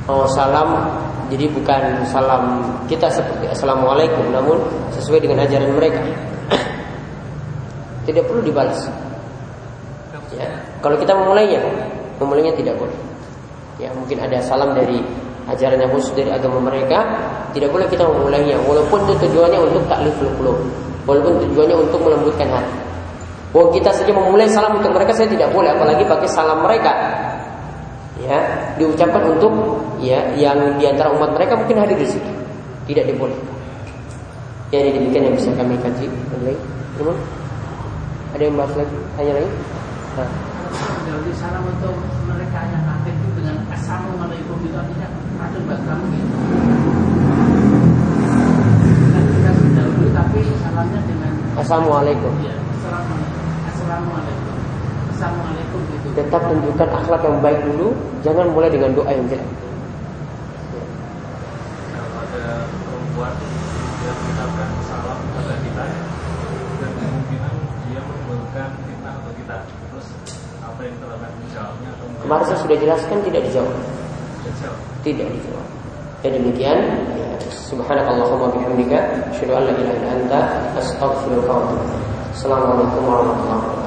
Oh 0.08 0.24
salam 0.32 1.01
jadi 1.32 1.48
bukan 1.48 2.04
salam 2.12 2.60
kita 2.92 3.08
seperti 3.08 3.48
assalamualaikum, 3.48 4.36
namun 4.36 4.60
sesuai 4.92 5.24
dengan 5.24 5.48
ajaran 5.48 5.72
mereka. 5.72 6.04
tidak 8.08 8.28
perlu 8.28 8.44
dibalas. 8.44 8.92
Ya, 10.36 10.52
kalau 10.84 11.00
kita 11.00 11.16
memulainya, 11.16 11.64
memulainya 12.20 12.52
tidak 12.60 12.76
boleh. 12.76 12.96
Ya, 13.80 13.88
mungkin 13.96 14.20
ada 14.20 14.44
salam 14.44 14.76
dari 14.76 15.00
ajaran 15.48 15.80
yang 15.80 15.92
khusus 15.96 16.12
dari 16.12 16.36
agama 16.36 16.68
mereka, 16.68 17.00
tidak 17.56 17.72
boleh 17.72 17.88
kita 17.88 18.04
memulainya, 18.04 18.60
walaupun 18.68 19.00
itu 19.08 19.16
tujuannya 19.28 19.60
untuk 19.72 19.88
taklif 19.88 20.16
qulub, 20.36 20.60
walaupun 21.08 21.40
tujuannya 21.48 21.76
untuk 21.80 22.00
melembutkan 22.04 22.52
hati. 22.52 22.76
Oh 23.52 23.68
kita 23.72 23.92
saja 23.92 24.12
memulai 24.16 24.48
salam 24.48 24.80
untuk 24.80 24.96
mereka 24.96 25.16
saya 25.16 25.32
tidak 25.32 25.52
boleh, 25.52 25.72
apalagi 25.72 26.04
pakai 26.08 26.28
salam 26.28 26.64
mereka 26.64 26.92
ya 28.20 28.40
diucapkan 28.76 29.24
untuk 29.38 29.54
ya 30.04 30.20
yang 30.36 30.76
di 30.76 30.86
antara 30.90 31.14
umat 31.16 31.32
mereka 31.32 31.56
mungkin 31.56 31.80
hadir 31.80 31.96
di 31.96 32.08
situ. 32.10 32.32
Tidak 32.90 33.08
dibolehkan. 33.08 33.56
Ya 34.72 34.84
ini 34.84 35.00
demikian 35.00 35.32
yang 35.32 35.36
bisa 35.36 35.52
kami 35.56 35.76
kaji. 35.80 36.08
Lagi? 36.44 36.60
Ada 38.36 38.44
yang 38.48 38.56
bahas 38.56 38.74
lagi? 38.76 38.98
Tanya 39.16 39.34
lagi? 39.40 39.52
Nah. 40.16 40.30
jadi 41.02 41.32
salam 41.36 41.64
untuk 41.68 41.96
mereka 42.28 42.60
yang 42.72 42.84
itu 43.04 43.28
dengan 43.36 43.60
assalamualaikum 43.72 44.56
itu 44.64 44.76
artinya 44.76 45.08
ada 45.40 45.58
buat 45.68 45.80
kamu 45.84 46.06
gitu. 46.16 46.36
Kan 49.12 49.24
kita 49.28 49.52
dahulu 49.76 50.08
tapi 50.16 50.40
salamnya 50.64 51.00
dengan 51.04 51.32
assalamualaikum. 51.60 52.32
Assalamualaikum. 52.32 53.36
Assalamualaikum. 53.72 54.56
Assalamualaikum 55.12 55.71
tetap 56.16 56.42
tunjukkan 56.48 56.90
akhlak 56.92 57.22
yang 57.24 57.38
baik 57.40 57.60
dulu, 57.64 57.96
jangan 58.26 58.48
mulai 58.52 58.70
dengan 58.72 58.92
doa 58.92 59.12
yang 59.12 59.26
jelek. 59.32 59.50
Kemarin 72.22 72.46
saya 72.48 72.60
sudah 72.64 72.78
jelaskan 72.78 73.18
tidak 73.28 73.42
dijawab. 73.50 73.76
Tidak 75.04 75.28
dijawab. 75.28 75.66
Ya 76.22 76.30
demikian. 76.32 76.80
Subhanakallahumma 77.52 78.52
bihamdika 78.56 79.00
asyhadu 79.36 79.58
an 79.58 79.64
la 79.68 79.74
ilaha 79.76 79.96
illa 79.96 80.10
anta 80.16 80.40
astaghfiruka 80.80 81.52
wa 81.52 81.64
atubu 81.68 81.98
Assalamualaikum 82.32 83.02
warahmatullahi 83.04 83.60
wabarakatuh. 83.60 83.81